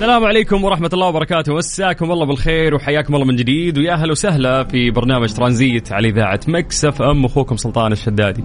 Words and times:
السلام 0.00 0.24
عليكم 0.24 0.64
ورحمة 0.64 0.90
الله 0.92 1.06
وبركاته. 1.06 1.54
مساكم 1.54 2.12
الله 2.12 2.26
بالخير 2.26 2.74
وحياكم 2.74 3.14
الله 3.14 3.26
من 3.26 3.36
جديد. 3.36 3.78
ويا 3.78 3.92
أهلا 3.92 4.10
وسهلا 4.10 4.64
في 4.64 4.90
برنامج 4.90 5.32
ترانزيت 5.32 5.92
على 5.92 6.08
إذاعة 6.08 6.40
مكسف 6.48 7.02
أم. 7.02 7.24
أخوكم 7.24 7.56
سلطان 7.56 7.92
الشدادي. 7.92 8.44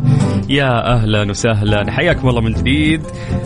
يا 0.49 0.94
أهلا 0.94 1.30
وسهلا. 1.30 1.91
حياكم 1.91 2.30
الله 2.30 2.41
من 2.41 2.54
جديد. 2.54 3.02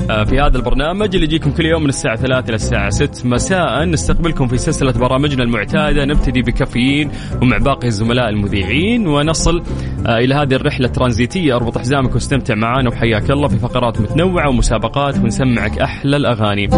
آه، 0.09 0.23
في 0.23 0.40
هذا 0.40 0.58
البرنامج 0.58 1.16
اللي 1.16 1.23
يجيكم 1.27 1.52
كل 1.52 1.66
يوم 1.66 1.84
من 1.84 1.90
الساعة 1.90 2.16
3 2.16 2.50
إلى 2.50 2.55
الساعة 2.55 2.90
6 2.90 3.26
مساء 3.26 3.86
نستقبلكم 3.86 4.48
في 4.48 4.58
سلسلة 4.58 4.91
برامجنا 4.91 5.44
المعتادة. 5.44 6.05
نبتدي 6.05 6.41
بكافيين 6.41 7.12
ومع 7.41 7.58
باقي 7.58 7.88
الزملاء 7.88 8.30
المذيعين. 8.30 9.08
ونصل 9.08 9.64
آه، 10.08 10.17
إلى 10.17 10.36
هذه 10.36 10.53
الرحلة 10.53 10.88
الترانزيتية. 10.88 11.55
أربط 11.55 11.78
حزامك 11.78 12.14
واستمتع 12.14 12.55
معنا 12.55 12.89
وحياك 12.89 13.31
الله 13.31 13.48
في 13.48 13.58
فقرات 13.58 14.02
متنوعة 14.02 14.50
ومسابقات. 14.50 15.17
ونسمعك 15.17 15.80
أحلى 15.80 16.17
الأغاني. 16.17 16.70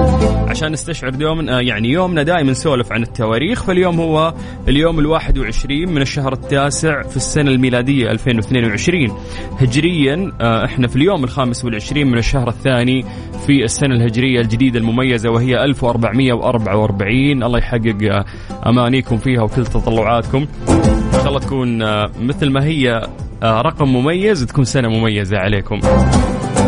عشان 0.49 0.71
نستشعر 0.71 1.20
دوما 1.21 1.57
آه، 1.57 1.61
يعني 1.61 1.89
يومنا 1.89 2.23
دائما 2.23 2.51
نسولف 2.51 2.91
عن 2.91 3.03
التواريخ 3.03 3.63
فاليوم 3.63 3.99
هو 3.99 4.33
اليوم 4.67 4.99
الواحد 4.99 5.37
وعشرين 5.37 5.89
من 5.89 6.01
الشهر 6.01 6.33
التاسع 6.33 7.01
في 7.01 7.17
السنة 7.17 7.51
الميلادية 7.51 8.11
2022 8.11 9.17
هجريا 9.59 10.31
آه، 10.41 10.65
إحنا 10.65 10.87
في 10.87 10.95
اليوم 10.95 11.23
الخامس 11.23 11.65
والعشرين 11.65 12.07
من 12.07 12.17
الشهر 12.17 12.49
الثاني 12.49 13.05
في 13.47 13.63
السنة 13.63 13.95
الهجرية 13.95 14.41
الجديدة 14.41 14.79
المميزة 14.79 15.29
وهي 15.29 15.63
1444 15.63 17.43
الله 17.43 17.59
يحقق 17.59 17.97
آه، 18.11 18.25
أمانيكم 18.69 19.17
فيها 19.17 19.41
وكل 19.41 19.65
تطلعاتكم. 19.65 20.47
إن 20.69 21.13
شاء 21.13 21.27
الله 21.27 21.39
تكون 21.39 21.77
مثل 22.27 22.49
ما 22.49 22.65
هي 22.65 23.07
رقم 23.43 23.87
مميز 23.87 24.45
تكون 24.45 24.63
سنة 24.63 24.89
مميزة 24.89 25.37
عليكم. 25.37 25.79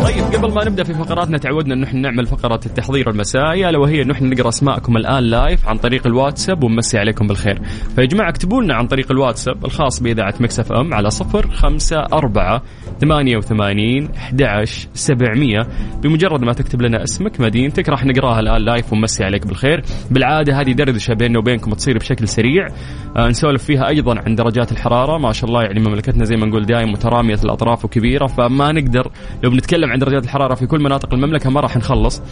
طيب 0.04 0.24
قبل 0.24 0.52
ما 0.54 0.64
نبدأ 0.64 0.84
في 0.84 0.94
فقراتنا 0.94 1.38
تعودنا 1.38 1.74
انه 1.74 1.86
إحنا 1.86 2.00
نعمل 2.00 2.26
فقرة 2.26 2.60
التحضير 2.66 3.10
المسائي 3.10 3.68
الا 3.68 3.78
وهي 3.78 4.02
انه 4.02 4.12
إحنا 4.14 4.28
نقرأ 4.28 4.48
أسماءكم 4.48 4.96
الآن 4.96 5.22
live 5.24 5.68
عن 5.68 5.78
طريق 5.78 6.06
الواتساب 6.06 6.64
ونمسي 6.64 6.98
عليكم 6.98 7.26
بالخير. 7.26 7.62
فيا 7.96 8.04
جماعة 8.04 8.28
اكتبوا 8.28 8.62
لنا 8.62 8.74
عن 8.74 8.86
طريق 8.86 9.10
الواتساب 9.10 9.64
الخاص 9.64 10.00
بإذاعة 10.02 10.34
Mix 10.40 10.72
FM 10.72 10.94
على 10.94 11.10
صفر 11.10 11.50
خمسة 12.94 13.14
أربعة 13.14 13.14
ثمانية 13.14 13.36
وثمانين 13.36 14.08
أحد 14.16 14.64
سبعمية. 14.94 15.66
بمجرد 16.02 16.44
ما 16.44 16.52
تكتب 16.52 16.82
لنا 16.82 17.02
اسمك 17.02 17.40
مدينتك 17.40 17.88
راح 17.88 18.04
نقراها 18.04 18.40
الآن 18.40 18.64
live 18.64 18.92
ونمسي 18.92 19.24
عليك 19.24 19.46
بالخير. 19.46 19.82
بالعادة 20.10 20.60
هذه 20.60 20.72
دردشة 20.72 21.14
بيننا 21.14 21.38
وبينكم 21.38 21.70
تصير 21.70 21.98
بشكل 21.98 22.28
سريع. 22.28 22.66
آه 23.16 23.28
نسولف 23.28 23.64
فيها 23.64 23.88
أيضا 23.88 24.18
عن 24.26 24.34
درجات 24.34 24.72
الحرارة. 24.72 25.18
ما 25.18 25.32
شاء 25.32 25.50
الله 25.50 25.62
يعني 25.62 25.80
مملكتنا 25.80 26.24
زي 26.24 26.36
ما 26.36 26.46
نقول 26.46 26.66
دايم 26.66 26.92
مترامية 26.92 27.38
الأطراف 27.44 27.84
وكبيرة 27.84 28.26
فما 28.26 28.72
نقدر 28.72 29.10
لو 29.42 29.50
بنتكلم 29.50 29.90
عن 29.90 29.98
درجات 29.98 30.24
الحرارة 30.24 30.54
في 30.54 30.66
كل 30.66 30.80
مناطق 30.82 31.14
المملكة 31.14 31.50
ما 31.50 31.60
راح 31.60 31.76
نخلص. 31.76 32.22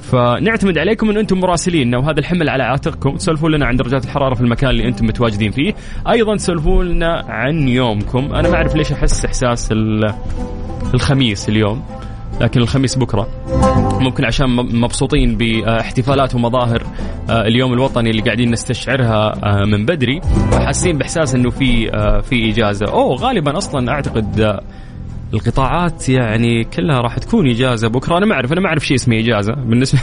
فنعتمد 0.00 0.78
عليكم 0.78 1.10
إن 1.10 1.16
أنتم 1.16 1.40
مراسليننا 1.40 1.98
وهذا 1.98 2.20
الحمل 2.20 2.48
على 2.48 2.62
عاتقكم 2.62 3.16
تسولفون 3.16 3.52
لنا 3.52 3.66
عن 3.66 3.76
درجات 3.76 4.04
الحرارة 4.04 4.34
في 4.34 4.40
المكان 4.40 4.70
اللي 4.70 4.88
أنتم 4.88 5.06
متواجدين 5.06 5.50
فيه. 5.50 5.74
أيضا 6.10 6.36
تسولفون 6.36 6.86
لنا 6.86 7.24
عن 7.28 7.68
يومكم. 7.68 8.34
أنا 8.34 8.48
ما 8.48 8.54
أعرف 8.54 8.74
ليش 8.76 8.92
أحس 8.92 9.24
إحساس 9.24 9.72
ال- 9.72 10.14
الخميس 10.94 11.48
اليوم 11.48 11.82
لكن 12.40 12.60
الخميس 12.60 12.96
بكرة. 12.98 13.28
ممكن 14.00 14.24
عشان 14.24 14.46
مبسوطين 14.56 15.36
باحتفالات 15.36 16.34
ومظاهر 16.34 16.82
آه، 17.30 17.42
اليوم 17.46 17.72
الوطني 17.72 18.10
اللي 18.10 18.22
قاعدين 18.22 18.50
نستشعرها 18.50 19.32
آه، 19.44 19.64
من 19.64 19.86
بدري. 19.86 20.20
وحاسين 20.52 20.98
بإحساس 20.98 21.34
إنه 21.34 21.50
في 21.50 21.90
آه، 21.94 22.20
في 22.20 22.50
إجازة. 22.50 22.86
أوه 22.86 23.16
غالبا 23.16 23.58
أصلا 23.58 23.92
أعتقد 23.92 24.58
القطاعات 25.34 26.08
يعني 26.08 26.64
كلها 26.64 27.00
راح 27.00 27.18
تكون 27.18 27.50
إجازة 27.50 27.88
بكرة. 27.88 28.18
أنا 28.18 28.26
ما 28.26 28.34
أعرف 28.34 28.52
أنا 28.52 28.60
ما 28.60 28.68
أعرف 28.68 28.86
شيء 28.86 28.96
اسمه 28.96 29.18
إجازة. 29.18 29.52
بالنسبة 29.68 30.00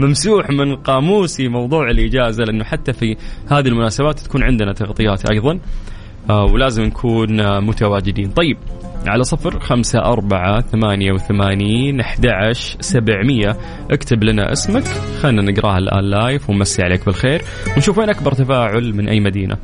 ممسوح 0.00 0.50
من 0.50 0.76
قاموسي 0.76 1.48
موضوع 1.48 1.90
الإجازة 1.90 2.44
لأنه 2.44 2.64
حتى 2.64 2.92
في 2.92 3.16
هذه 3.50 3.68
المناسبات 3.68 4.20
تكون 4.20 4.42
عندنا 4.42 4.72
تغطيات 4.72 5.30
أيضا 5.30 5.58
آه، 6.30 6.44
ولازم 6.44 6.82
نكون 6.82 7.40
آه، 7.40 7.60
متواجدين. 7.60 8.30
طيب 8.30 8.56
على 9.06 9.24
صفر 9.24 9.60
خمسة 9.60 9.98
أربعة 9.98 10.60
ثمانية 10.60 11.12
وثمانين 11.12 12.00
أحد 12.00 12.26
سبعمية. 12.80 13.56
اكتب 13.90 14.24
لنا 14.24 14.52
اسمك 14.52 14.84
خلنا 15.22 15.42
نقرأها 15.42 15.78
الآن 15.78 16.04
لايف 16.04 16.50
ونمسي 16.50 16.82
عليك 16.82 17.06
بالخير 17.06 17.42
ونشوف 17.76 17.98
وين 17.98 18.08
أكبر 18.08 18.32
تفاعل 18.32 18.94
من 18.94 19.08
أي 19.08 19.20
مدينة. 19.20 19.56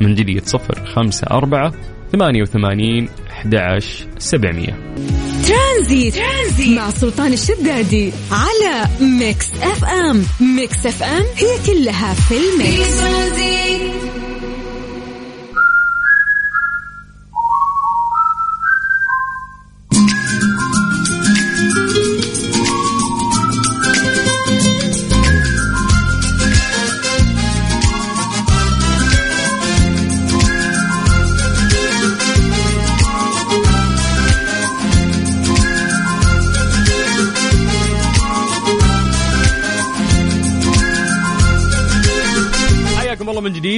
من 0.00 0.14
جديد 0.14 0.42
صفر 0.42 0.84
خمسة 0.84 1.26
أربعة 1.30 1.72
ثمانية 2.12 2.42
وثمانين 2.42 3.08
أحد 3.40 3.82
سبعمية. 4.18 4.94
ترانزيت. 5.46 6.14
ترانزيت. 6.14 6.78
مع 6.78 6.90
سلطان 6.90 7.32
الشدادي 7.32 8.12
على 8.30 8.88
Mix 9.00 9.46
FM. 9.62 10.24
Mix 10.40 10.86
FM 10.86 11.24
هي 11.36 11.58
كلها 11.66 12.14
في 12.14 12.34
ال 12.36 12.49
mix. 12.49 13.00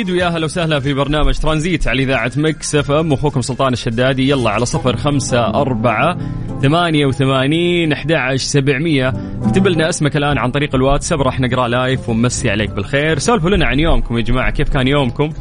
جديد 0.02 0.14
ويا 0.14 0.26
أهلا 0.26 0.44
وسهلا 0.44 0.80
في 0.80 0.94
برنامج 0.94 1.38
ترانزيت 1.38 1.88
على 1.88 2.02
إذاعة 2.02 2.32
Mix 2.36 2.74
FM. 2.74 3.12
أخوكم 3.12 3.40
سلطان 3.40 3.72
الشدادي. 3.72 4.30
يلا 4.30 4.50
على 4.50 4.66
صفر 4.66 4.96
خمسة 4.96 5.46
أربعة 5.46 6.18
ثمانية 6.62 7.06
وثمانين 7.06 7.92
أحد 7.92 8.12
سبعمية. 8.36 9.12
اكتب 9.42 9.66
لنا 9.66 9.88
اسمك 9.88 10.16
الآن 10.16 10.38
عن 10.38 10.50
طريق 10.50 10.74
الواتساب 10.74 11.22
راح 11.22 11.40
نقرأ 11.40 11.68
live 11.68 12.08
ونمسي 12.08 12.50
عليك 12.50 12.70
بالخير. 12.70 13.18
سولفوا 13.18 13.50
لنا 13.50 13.66
عن 13.66 13.80
يومكم 13.80 14.18
يا 14.18 14.22
جماعة 14.22 14.50
كيف 14.50 14.68
كان 14.68 14.88
يومكم؟ 14.88 15.32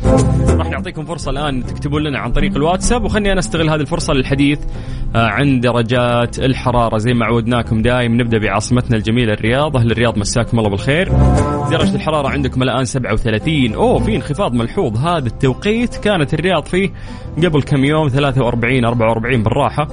نعطيكم 0.71 1.05
فرصة 1.05 1.31
الآن 1.31 1.65
تكتبون 1.65 2.03
لنا 2.03 2.19
عن 2.19 2.31
طريق 2.31 2.55
الواتساب 2.55 3.03
وخلني 3.03 3.31
أنا 3.31 3.39
أستغل 3.39 3.69
هذه 3.69 3.81
الفرصة 3.81 4.13
للحديث 4.13 4.59
آه، 5.15 5.27
عن 5.27 5.59
درجات 5.59 6.39
الحرارة. 6.39 6.97
زي 6.97 7.13
ما 7.13 7.25
عودناكم 7.25 7.81
دايم. 7.81 8.21
نبدأ 8.21 8.37
بعاصمتنا 8.37 8.97
الجميلة 8.97 9.33
الرياض. 9.33 9.77
أهل 9.77 9.91
الرياض 9.91 10.17
مساكم 10.17 10.59
الله 10.59 10.69
بالخير. 10.69 11.11
درجة 11.71 11.95
الحرارة 11.95 12.27
عندكم 12.27 12.63
الآن 12.63 12.85
37 12.85 13.73
أوه 13.73 13.99
في 13.99 14.15
انخفاض 14.15 14.53
ملحوظ. 14.53 14.97
هذا 14.97 15.27
التوقيت 15.27 15.95
كانت 15.95 16.33
الرياض 16.33 16.65
فيه 16.65 16.89
قبل 17.37 17.61
كم 17.61 17.85
يوم 17.85 18.07
43 18.07 18.85
44 18.85 19.43
بالراحة. 19.43 19.85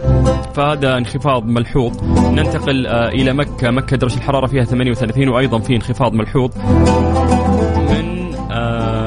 فهذا 0.55 0.97
انخفاض 0.99 1.47
ملحوظ. 1.47 2.03
ننتقل 2.33 2.87
آه، 2.87 3.09
إلى 3.09 3.33
مكة. 3.33 3.71
مكة 3.71 3.97
درجة 3.97 4.17
الحرارة 4.17 4.47
فيها 4.47 4.65
38 4.65 5.29
وأيضا 5.29 5.59
في 5.59 5.77
انخفاض 5.77 6.13
ملحوظ. 6.13 6.51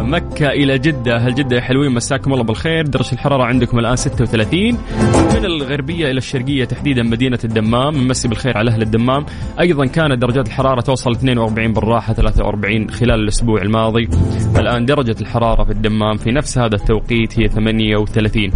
مكة 0.01 0.48
إلى 0.48 0.77
جدة. 0.77 1.18
هل 1.18 1.36
جدة 1.36 1.56
يا 1.56 1.62
حلوين 1.62 1.92
مساكم 1.92 2.33
الله 2.33 2.44
بالخير. 2.44 2.88
درجة 2.88 3.13
الحرارة 3.13 3.44
عندكم 3.44 3.80
الآن 3.80 3.95
36 3.95 4.77
من 5.36 5.45
الغربية 5.45 6.12
إلى 6.12 6.18
الشرقية 6.18 6.65
تحديدا 6.65 7.03
مدينة 7.03 7.39
الدمام. 7.44 7.98
نمسي 7.98 8.27
بالخير 8.27 8.57
على 8.57 8.71
أهل 8.71 8.81
الدمام. 8.81 9.25
أيضا 9.59 9.86
كانت 9.86 10.21
درجات 10.21 10.48
الحرارة 10.48 10.81
توصل 10.81 11.12
42 11.12 11.74
بالراحة 11.74 12.13
43 12.13 12.89
خلال 12.89 13.19
الأسبوع 13.19 13.62
الماضي. 13.62 14.09
الآن 14.57 14.86
درجة 14.86 15.15
الحرارة 15.21 15.63
في 15.63 15.71
الدمام 15.71 16.18
في 16.18 16.31
نفس 16.31 16.57
هذا 16.57 16.75
التوقيت 16.75 17.39
هي 17.39 17.48
38 17.48 18.51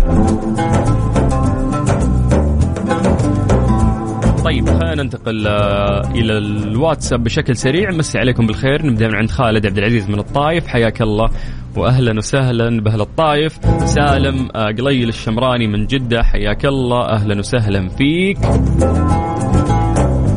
خلينا 4.66 5.04
ننتقل 5.04 5.48
آه، 5.48 6.12
إلى 6.12 6.38
الواتساب 6.38 7.24
بشكل 7.24 7.56
سريع. 7.56 7.92
مسي 7.92 8.20
عليكم 8.20 8.48
بالخير. 8.48 8.86
نبدأ 8.86 9.08
من 9.08 9.16
عند 9.16 9.32
خالد 9.32 9.66
عبد 9.66 9.78
العزيز 9.78 10.10
من 10.10 10.20
الطايف. 10.20 10.68
حياك 10.68 11.02
الله 11.02 11.30
واهلا 11.78 12.18
وسهلا 12.18 12.82
بأهل 12.82 13.02
الطايف. 13.02 13.60
سالم 13.86 14.48
آه، 14.56 14.66
قليل 14.66 15.10
الشمراني 15.10 15.68
من 15.68 15.86
جدة. 15.86 16.24
حياك 16.24 16.66
الله. 16.66 17.10
أهلا 17.10 17.40
وسهلا 17.40 17.90
فيك. 17.90 18.38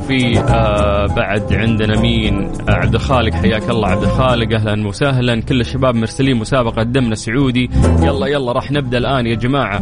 وفي 0.08 0.38
آه 0.38 1.06
بعد 1.06 1.52
عندنا 1.52 2.00
مين؟ 2.00 2.52
آه 2.68 2.72
عبد 2.72 2.94
الخالق 2.94 3.34
حياك 3.34 3.70
الله. 3.70 3.88
عبد 3.88 4.02
الخالق 4.02 4.54
أهلا 4.54 4.88
وسهلا. 4.88 5.40
كل 5.40 5.60
الشباب 5.60 5.94
مرسلين 5.94 6.36
مسابقة 6.36 6.82
دمنا 6.82 7.14
سعودي. 7.14 7.70
يلا 8.02 8.26
يلا 8.26 8.52
راح 8.52 8.72
نبدأ 8.72 8.98
الآن 8.98 9.26
يا 9.26 9.34
جماعة. 9.34 9.76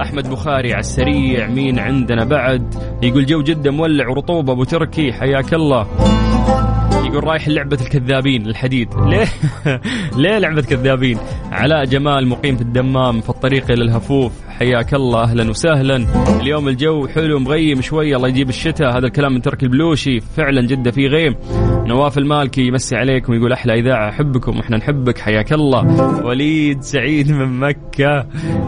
أحمد 0.00 0.30
بخاري 0.30 0.72
على 0.72 0.80
السريع 0.80 1.46
مين 1.46 1.78
عندنا 1.78 2.24
بعد؟ 2.24 2.74
يقول 3.02 3.26
جو 3.26 3.42
جده 3.42 3.70
مولع 3.70 4.08
ورطوبه 4.08 4.52
أبو 4.52 4.64
تركي 4.64 5.12
حياك 5.12 5.54
الله. 5.54 5.86
يقول 7.10 7.24
رايح 7.24 7.48
لعبة 7.48 7.78
الكذابين 7.80 8.46
الحديد. 8.46 8.88
ليه؟ 8.94 9.26
ليه 10.22 10.38
لعبة 10.38 10.62
كذابين؟ 10.62 11.18
علاء 11.52 11.84
جمال 11.84 12.26
مقيم 12.26 12.56
في 12.56 12.62
الدمام 12.62 13.20
في 13.20 13.28
الطريق 13.28 13.70
إلى 13.70 13.84
الهفوف. 13.84 14.32
حياك 14.48 14.94
الله 14.94 15.22
أهلا 15.22 15.50
وسهلا. 15.50 16.06
اليوم 16.40 16.68
الجو 16.68 17.06
حلو 17.06 17.38
مغيم 17.38 17.80
شوية 17.80 18.16
الله 18.16 18.28
يجيب 18.28 18.48
الشتاء. 18.48 18.98
هذا 18.98 19.06
الكلام 19.06 19.32
من 19.32 19.42
ترك 19.42 19.62
البلوشي. 19.62 20.20
فعلا 20.20 20.66
جدة 20.66 20.90
في 20.90 21.06
غيم. 21.06 21.34
نواف 21.86 22.18
المالكي 22.18 22.66
يمسي 22.66 22.96
عليكم 22.96 23.34
يقول 23.34 23.52
أحلى 23.52 23.74
إذاعة 23.74 24.08
أحبكم 24.08 24.56
وإحنا 24.56 24.76
نحبك. 24.76 25.18
حياك 25.18 25.52
الله. 25.52 25.80
وليد 26.24 26.82
سعيد 26.82 27.32
من 27.32 27.60
مكة 27.60 28.26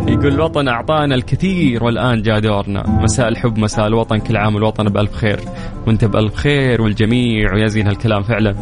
يقول 0.08 0.34
الوطن 0.34 0.68
أعطانا 0.68 1.14
الكثير 1.14 1.84
والآن 1.84 2.22
جاء 2.22 2.38
دورنا. 2.38 3.00
مساء 3.02 3.28
الحب 3.28 3.58
مساء 3.58 3.86
الوطن 3.86 4.18
كل 4.18 4.36
عام 4.36 4.56
الوطن 4.56 4.84
بألف 4.84 5.14
خير. 5.14 5.40
وأنت 5.86 6.04
بألف 6.04 6.34
خير 6.34 6.82
والجميع 6.82 7.54
ويا 7.54 7.66
زين 7.66 7.86
هالكلام. 7.86 8.22
فعلا. 8.32 8.55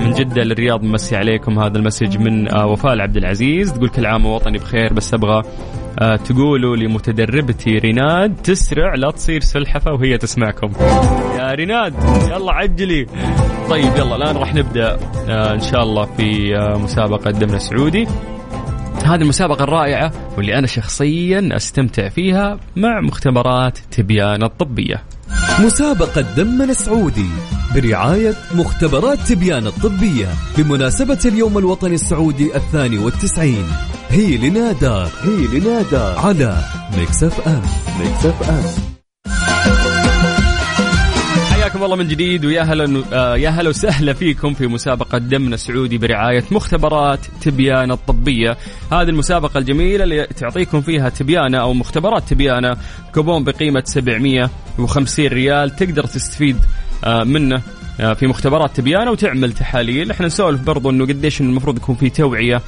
من 0.00 0.12
جدة 0.12 0.42
للرياض 0.42 0.82
ممسي 0.82 1.16
عليكم 1.16 1.58
هذا 1.58 1.78
المسج 1.78 2.18
من 2.18 2.54
آه، 2.54 2.66
وفاء 2.66 3.00
عبد 3.00 3.16
العزيز. 3.16 3.72
تقول 3.72 3.88
كل 3.88 4.06
عام 4.06 4.26
ووطني 4.26 4.58
بخير 4.58 4.92
بس 4.92 5.14
أبغى 5.14 5.42
آه، 5.98 6.16
تقولوا 6.16 6.76
لمتدربتي 6.76 7.78
ريناد 7.78 8.36
تسرع 8.36 8.94
لا 8.94 9.10
تصير 9.10 9.40
سلحفة 9.40 9.92
وهي 9.92 10.18
تسمعكم. 10.18 10.72
يا 11.38 11.52
ريناد 11.52 11.94
يلا 12.30 12.52
عجلي. 12.52 13.06
طيب 13.70 13.96
يلا 13.96 14.16
الآن 14.16 14.36
راح 14.36 14.54
نبدأ 14.54 14.98
آه، 15.28 15.54
إن 15.54 15.60
شاء 15.60 15.82
الله 15.82 16.04
في 16.04 16.54
مسابقة 16.82 17.30
دمنا 17.30 17.58
سعودي 17.58 18.06
هذه 19.04 19.22
المسابقة 19.22 19.64
الرائعة 19.64 20.12
واللي 20.36 20.58
أنا 20.58 20.66
شخصيا 20.66 21.48
أستمتع 21.52 22.08
فيها 22.08 22.58
مع 22.76 23.00
مختبرات 23.00 23.78
تبيان 23.78 24.42
الطبية. 24.42 25.02
مسابقة 25.64 26.20
دمنا 26.20 26.64
السعودي. 26.64 27.59
برعاية 27.74 28.34
مختبرات 28.54 29.18
تبيان 29.18 29.66
الطبية 29.66 30.28
بمناسبة 30.58 31.18
اليوم 31.24 31.58
الوطني 31.58 31.94
السعودي 31.94 32.56
الثاني 32.56 32.98
والتسعين. 32.98 33.66
هي 34.08 34.36
لنا 34.36 34.72
دار 34.72 35.08
هي 35.22 35.58
لنا 35.58 35.88
دار 35.88 36.18
على 36.18 36.64
Mix 36.98 37.48
FM 37.48 37.62
Mix 38.00 38.50
FM 38.50 38.90
حياكم 41.70 41.84
الله 41.84 41.96
من 41.96 42.08
جديد 42.08 42.44
ويا 42.44 42.62
هلا 42.62 43.04
آه، 43.12 43.36
يا 43.36 43.48
هلا 43.48 43.68
وسهلا 43.68 44.12
فيكم 44.12 44.54
في 44.54 44.66
مسابقة 44.66 45.18
دمنا 45.18 45.54
السعودي 45.54 45.98
برعاية 45.98 46.44
مختبرات 46.50 47.20
تبيانة 47.40 47.94
الطبية، 47.94 48.56
هذه 48.92 49.08
المسابقة 49.08 49.58
الجميلة 49.58 50.04
اللي 50.04 50.26
تعطيكم 50.26 50.80
فيها 50.80 51.08
تبيانة 51.08 51.58
أو 51.58 51.74
مختبرات 51.74 52.28
تبيانة 52.28 52.76
كوبون 53.14 53.44
بقيمة 53.44 53.82
750 53.86 55.26
ريال. 55.26 55.76
تقدر 55.76 56.04
تستفيد 56.04 56.56
منه. 57.04 57.62
آه، 58.00 58.12
في 58.12 58.26
مختبرات 58.26 58.76
تبيانة 58.76 59.10
وتعمل 59.10 59.52
تحاليل، 59.52 60.10
إحنا 60.10 60.26
نسولف 60.26 60.60
برضو 60.60 60.90
إنه 60.90 61.06
قديش 61.06 61.40
المفروض 61.40 61.76
يكون 61.76 61.94
في 61.94 62.10
توعية 62.10 62.62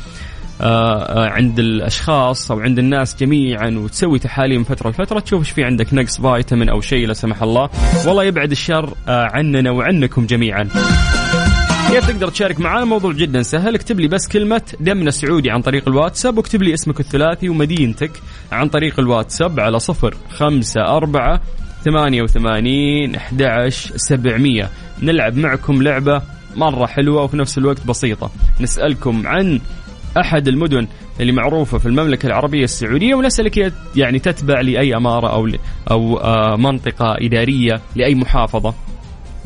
آه، 0.61 1.03
آه، 1.03 1.29
عند 1.29 1.59
الأشخاص 1.59 2.51
أو 2.51 2.61
عند 2.61 2.79
الناس 2.79 3.17
جميعا 3.17 3.71
وتسوي 3.71 4.19
تحاليل 4.19 4.59
من 4.59 4.65
فترة 4.65 4.91
لفترة 4.91 5.21
تشوف 5.21 5.41
إيش 5.41 5.51
في 5.51 5.65
عندك 5.65 5.95
نقص 5.95 6.21
فيتامين 6.21 6.69
أو 6.69 6.81
شيء 6.81 7.07
لا 7.07 7.13
سمح 7.13 7.43
الله. 7.43 7.71
والله 8.07 8.25
يبعد 8.25 8.51
الشر 8.51 8.95
آه، 9.09 9.29
عننا 9.33 9.71
وعنكم 9.71 10.27
جميعا. 10.27 10.69
كيف 11.91 12.07
تقدر 12.07 12.29
تشارك 12.29 12.61
معنا 12.61 12.83
الموضوع 12.83 13.13
جدا 13.13 13.43
سهل. 13.43 13.75
اكتب 13.75 14.01
لي 14.01 14.09
بس 14.09 14.29
كلمة 14.29 14.63
دمنا 14.81 15.11
سعودي 15.11 15.51
عن 15.51 15.63
طريق 15.63 15.89
الواتساب 15.89 16.37
واكتب 16.37 16.63
لي 16.63 16.75
اسمك 16.75 17.01
الثلاثي 17.01 17.49
ومدينتك 17.49 18.11
عن 18.53 18.69
طريق 18.69 19.01
الواتساب 19.01 19.61
على 19.61 19.79
صفر 19.79 20.15
خمسة 20.31 20.81
أربعة 20.81 21.41
ثمانية 21.85 22.23
وثمانين 22.23 23.15
أحد 23.15 23.69
سبعمية. 23.97 24.71
نلعب 25.03 25.37
معكم 25.37 25.83
لعبة 25.83 26.23
مرة 26.57 26.87
حلوة 26.87 27.23
وفي 27.23 27.37
نفس 27.37 27.59
الوقت 27.59 27.87
بسيطة. 27.87 28.31
نسألكم 28.61 29.27
عن 29.27 29.61
أحد 30.21 30.49
المدن 30.49 30.87
اللي 31.21 31.33
معروفة 31.33 31.79
في 31.79 31.87
المملكة 31.87 32.27
العربية 32.27 32.65
السعودية 32.65 33.15
ونسألك 33.15 33.73
يعني 33.97 34.19
تتبع 34.19 34.61
لأي 34.61 34.97
أمارة 34.97 35.29
أو 35.29 35.49
أو 35.91 36.17
آه، 36.17 36.57
منطقة 36.57 37.17
إدارية 37.19 37.81
لأي 37.97 38.15
محافظة. 38.15 38.75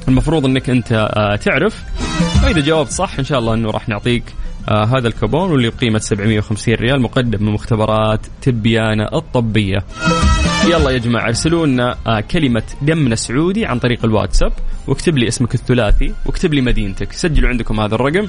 المفروض 0.08 0.44
إنك 0.44 0.70
أنت 0.70 0.92
آه، 0.92 1.36
تعرف. 1.36 1.82
وإذا 2.44 2.60
جاوبت 2.60 2.90
صح 2.90 3.18
إن 3.18 3.24
شاء 3.24 3.38
الله 3.38 3.54
إنه 3.54 3.70
راح 3.70 3.88
نعطيك 3.88 4.24
آه 4.68 4.84
هذا 4.84 5.08
الكوبون 5.08 5.50
واللي 5.50 5.70
بقيمة 5.70 5.98
750 5.98 6.74
ريال 6.74 7.02
مقدم 7.02 7.46
من 7.46 7.52
مختبرات 7.52 8.20
تبيانه 8.42 9.04
الطبية. 9.14 9.78
يلا 10.66 10.90
يا 10.90 10.98
جماعة 10.98 11.28
ارسلوا 11.28 11.66
لنا 11.66 11.96
آه 12.06 12.20
كلمة 12.20 12.62
دمنا 12.82 13.14
سعودي 13.14 13.66
عن 13.66 13.78
طريق 13.78 14.04
الواتساب 14.04 14.52
واكتب 14.86 15.18
لي 15.18 15.28
اسمك 15.28 15.54
الثلاثي 15.54 16.14
واكتب 16.26 16.54
لي 16.54 16.60
مدينتك. 16.60 17.12
سجلوا 17.12 17.48
عندكم 17.48 17.80
هذا 17.80 17.94
الرقم 17.94 18.28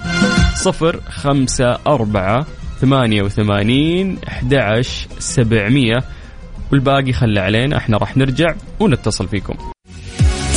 صفر 0.56 1.02
خمسة 1.10 1.78
أربعة 1.88 2.46
ثمانية 2.82 3.22
وثمانين 3.22 4.18
أحد 4.28 4.82
سبعمية. 5.20 6.04
والباقي 6.72 7.14
خلى 7.14 7.40
علينا 7.40 7.78
إحنا 7.78 7.98
راح 7.98 8.18
نرجع 8.18 8.56
ونتصل 8.80 9.28
فيكم. 9.28 9.54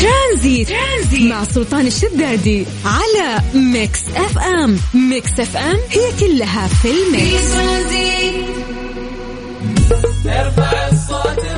ترانزيت, 0.00 0.68
ترانزيت 0.68 1.32
مع 1.32 1.44
سلطان 1.44 1.86
الشدادي 1.86 2.66
على 2.84 3.42
Mix 3.54 4.04
FM. 4.16 4.76
Mix 4.94 5.40
FM 5.40 5.76
هي 5.90 6.10
كلها 6.20 6.66
في 6.66 6.88
ال 6.88 7.02
mix. 7.02 7.54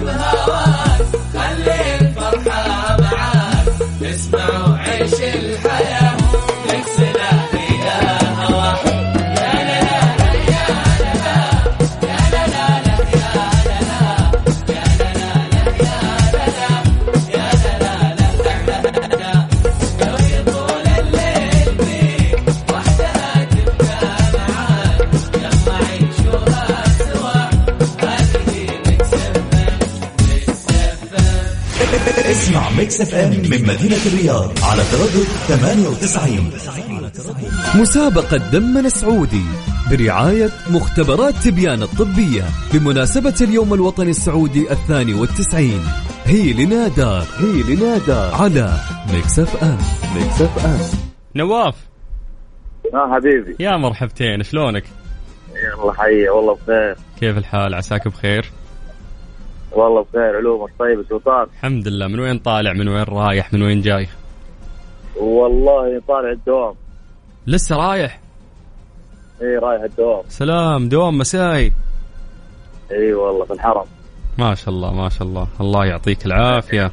بهواك 0.02 1.00
خلي 1.34 1.96
الفرحة 2.00 2.96
معاك 3.00 3.66
اسمع 4.02 4.68
وعيش 4.68 5.14
الحياة 5.14 6.16
مكسنا 6.68 7.46
فيها 7.52 8.18
هواك 8.46 8.82
اسمع 9.36 10.02
Mix 32.92 33.00
FM 33.00 33.30
من 33.30 33.62
مدينة 33.62 33.96
الرياض 34.06 34.50
على 34.62 34.82
تردد 34.92 35.26
98 35.48 36.50
مسابقة 37.80 38.36
دمنا 38.36 38.80
السعودي 38.80 39.44
برعاية 39.90 40.50
مختبرات 40.70 41.34
تبيانة 41.34 41.82
الطبية 41.82 42.44
بمناسبة 42.74 43.34
اليوم 43.40 43.74
الوطني 43.74 44.10
السعودي 44.10 44.72
الثاني 44.72 45.14
والتسعين. 45.14 45.80
هي 46.24 46.52
لنا 46.52 46.89
دار 46.89 47.26
هي 47.38 47.74
لنا 47.74 48.04
دار 48.04 48.34
على 48.36 48.74
Mix 49.12 49.38
FM. 49.38 49.78
Mix 50.14 50.42
FM. 50.42 50.98
نواف. 51.34 51.74
آه 52.94 53.14
حبيبي. 53.14 53.56
يا 53.60 53.76
مرحبتين 53.76 54.42
شلونك؟ 54.42 54.84
يلا 55.50 55.92
حي 55.92 56.28
والله 56.28 56.54
بخير. 56.54 56.96
كيف 57.20 57.38
الحال؟ 57.38 57.74
عساك 57.74 58.08
بخير؟ 58.08 58.50
والله 59.74 60.02
بخير 60.02 60.36
علومك 60.36 60.70
طيب 60.78 61.04
سلطان. 61.08 61.46
الحمد 61.52 61.88
لله. 61.88 62.06
من 62.06 62.20
وين 62.20 62.38
طالع؟ 62.38 62.72
من 62.72 62.88
وين 62.88 63.02
رايح؟ 63.02 63.52
من 63.52 63.62
وين 63.62 63.80
جاي؟ 63.80 64.08
والله 65.16 66.00
طالع 66.08 66.30
الدوام. 66.30 66.74
لسه 67.46 67.76
رايح؟ 67.76 68.20
إي 69.42 69.56
رايح 69.56 69.82
الدوام. 69.82 70.22
سلام. 70.28 70.88
دوام 70.88 71.18
مسائي. 71.18 71.72
إي 72.92 73.12
والله 73.14 73.44
في 73.44 73.52
الحرم. 73.52 73.86
ما 74.38 74.54
شاء 74.54 74.68
الله 74.68 74.94
ما 74.94 75.08
شاء 75.08 75.28
الله. 75.28 75.46
الله 75.60 75.86
يعطيك 75.86 76.26
العافية. 76.26 76.92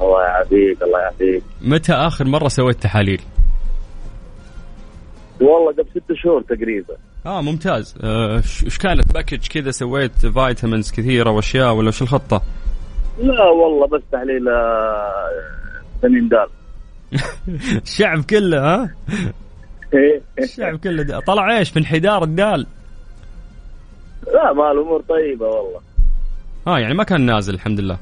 الله 0.00 0.22
يعافيك 0.22 0.82
الله 0.82 1.00
يعافيك. 1.00 1.42
متى 1.60 1.92
آخر 1.92 2.24
مرة 2.24 2.48
سويت 2.48 2.82
تحاليل؟ 2.82 3.22
والله 5.40 5.72
قبل 5.72 5.86
ست 5.90 6.12
شهور 6.12 6.42
تقريبا. 6.42 6.96
آه 7.26 7.40
ممتاز 7.42 7.94
آه، 8.02 8.36
إيش 8.36 8.78
كانت 8.78 9.12
package 9.14 9.46
كذا 9.46 9.70
سويت 9.70 10.26
vitamins 10.26 10.92
كثيرة 10.92 11.30
وأشياء 11.30 11.72
ولا 11.74 11.88
وش 11.88 12.02
الخطة؟ 12.02 12.42
لا 13.18 13.44
والله 13.44 13.86
بس 13.86 14.02
تحليل 14.12 14.48
آه، 14.48 15.30
فيتامين 15.94 16.28
دال 16.28 16.48
الشعب 17.82 18.24
كله 18.24 18.60
ها؟ 18.60 18.94
إيه. 19.94 20.20
الشعب 20.38 20.78
كله 20.78 21.02
دال. 21.02 21.20
طلع 21.20 21.58
إيش 21.58 21.70
في 21.70 21.78
انحدار 21.78 22.22
الدال؟ 22.24 22.66
لا 24.34 24.52
ما 24.52 24.72
الأمور 24.72 25.02
طيبة 25.08 25.46
والله 25.46 25.80
آه 26.66 26.78
يعني 26.78 26.94
ما 26.94 27.04
كان 27.04 27.20
نازل 27.26 27.54
الحمد 27.54 27.80
لله 27.80 27.98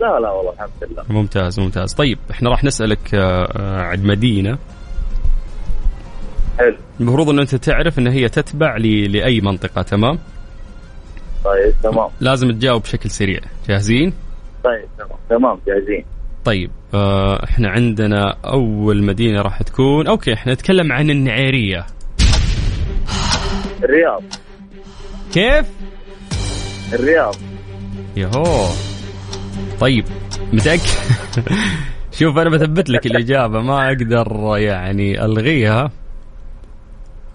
لا 0.00 0.20
لا 0.20 0.30
والله 0.30 0.52
الحمد 0.52 0.70
لله 0.90 1.04
ممتاز 1.10 1.60
ممتاز 1.60 1.92
طيب 1.94 2.18
إحنا 2.30 2.50
راح 2.50 2.64
نسألك 2.64 3.14
آه، 3.14 3.80
عن 3.82 4.02
مدينة 4.02 4.58
حلو. 6.58 6.76
المفروض 7.00 7.28
إن 7.28 7.38
أنت 7.38 7.54
تعرف 7.54 7.98
إن 7.98 8.06
هي 8.06 8.28
تتبع 8.28 8.76
لأي 8.76 9.40
منطقة 9.40 9.82
تمام؟ 9.82 10.18
طيب 11.44 11.74
تمام. 11.82 12.08
لازم 12.20 12.50
تجاوب 12.50 12.82
بشكل 12.82 13.10
سريع. 13.10 13.40
جاهزين؟ 13.68 14.12
طيب 14.64 14.84
تمام. 14.98 15.18
تمام 15.30 15.58
جاهزين. 15.66 16.04
طيب 16.44 16.70
آه 16.94 17.44
إحنا 17.44 17.68
عندنا 17.68 18.36
أول 18.44 19.02
مدينة 19.04 19.42
راح 19.42 19.62
تكون 19.62 20.06
أوكي 20.06 20.32
إحنا 20.34 20.52
نتكلم 20.52 20.92
عن 20.92 21.10
النعيرية. 21.10 21.86
الرياض. 23.84 24.22
كيف؟ 25.32 25.66
الرياض. 26.92 27.34
يهو 28.16 28.68
طيب 29.80 30.04
متأكد؟ 30.52 30.80
شوف 32.18 32.38
أنا 32.38 32.50
بثبت 32.50 32.90
لك 32.90 33.06
الإجابة 33.06 33.60
ما 33.60 33.86
أقدر 33.88 34.56
يعني 34.56 35.24
ألغيها. 35.24 35.90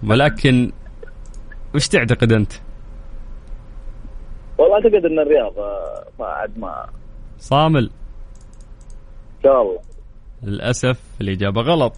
ولكن 0.06 0.72
وش 1.74 1.88
تعتقد 1.88 2.32
أنت؟ 2.32 2.52
والله 4.58 4.74
أعتقد 4.74 5.04
إن 5.04 5.18
الرياض 5.18 5.58
آه، 5.58 6.04
ما 6.18 6.26
عاد 6.26 6.58
ما 6.58 6.86
صامل. 7.38 7.90
إن 9.36 9.42
شاء 9.42 9.62
الله. 9.62 9.80
للأسف 10.42 11.00
الإجابة 11.20 11.60
غلط. 11.62 11.94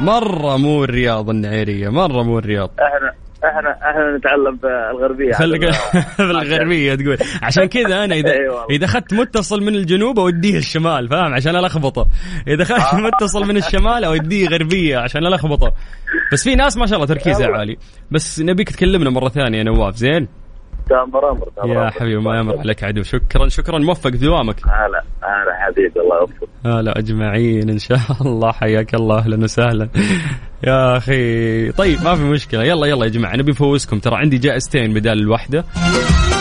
مرة 0.00 0.56
مو 0.56 0.84
الرياض 0.84 1.30
النعيرية 1.30 1.88
مرة 1.88 2.22
مو 2.22 2.38
الرياض. 2.38 2.70
إحنا 2.80 3.11
إحنا 3.44 3.70
إحنا 3.90 4.16
نتعلم 4.16 4.56
في 4.56 4.66
الغربيه 4.90 5.32
خليك 5.32 5.70
في 6.16 6.22
الغربية 6.30 6.94
تقول. 6.94 7.16
عشان 7.42 7.64
كذا 7.64 8.04
أنا 8.04 8.14
إذا 8.14 8.32
أي 8.40 8.48
والله. 8.48 8.66
إذا 8.70 8.84
أخذت 8.84 9.14
متصل 9.14 9.60
من 9.62 9.74
الجنوب 9.74 10.18
أوديه 10.18 10.58
الشمال 10.58 11.08
فاهم؟ 11.08 11.34
عشان 11.34 11.56
ألخبطه. 11.56 12.06
إذا 12.48 12.62
آه. 12.62 12.76
أخذت 12.76 13.00
متصل 13.00 13.48
من 13.48 13.56
الشمال 13.56 14.04
أوديه 14.04 14.48
غربية 14.48 14.98
عشان 14.98 15.26
ألخبطه. 15.26 15.72
بس 16.32 16.44
في 16.44 16.54
ناس 16.54 16.76
ما 16.76 16.86
شاء 16.86 16.94
الله 16.96 17.06
تركيزها. 17.06 17.46
عالي 17.48 17.76
بس 18.10 18.40
نبيك 18.40 18.70
تكلمنا 18.70 19.10
مرة 19.10 19.28
ثانية 19.28 19.58
يا 19.58 19.62
نواف 19.64 19.96
زين؟ 19.96 20.28
تامر 20.88 21.30
أمر 21.30 21.48
يا. 21.64 21.90
حبيبي 21.90 22.20
ما 22.20 22.38
يمر 22.38 22.58
عليك 22.58 22.84
عدو. 22.84 23.02
شكرا 23.02 23.48
شكرا. 23.48 23.78
موفق 23.78 24.10
في 24.10 24.16
دوامك. 24.16 24.56
هلا 24.66 25.02
هلا 25.22 25.66
حبيبي 25.66 26.00
الله 26.00 26.20
يوفقك. 26.20 26.48
هلا 26.66 26.98
أجمعين 26.98 27.70
إن 27.70 27.78
شاء 27.78 27.98
الله. 28.20 28.52
حياك 28.52 28.94
الله 28.94 29.18
أهلا 29.18 29.42
وسهلا. 29.44 29.88
يا 30.66 30.96
أخي 30.96 31.72
طيب 31.72 32.02
ما 32.04 32.14
في 32.14 32.22
مشكلة. 32.22 32.64
يلا 32.64 32.86
يلا 32.86 33.04
يا 33.04 33.10
جماعة 33.10 33.36
نبي 33.36 33.50
نفوزكم. 33.50 33.98
ترى 33.98 34.16
عندي 34.16 34.38
جائزتين 34.38 34.94
بدال 34.94 35.18
الواحده 35.18 35.64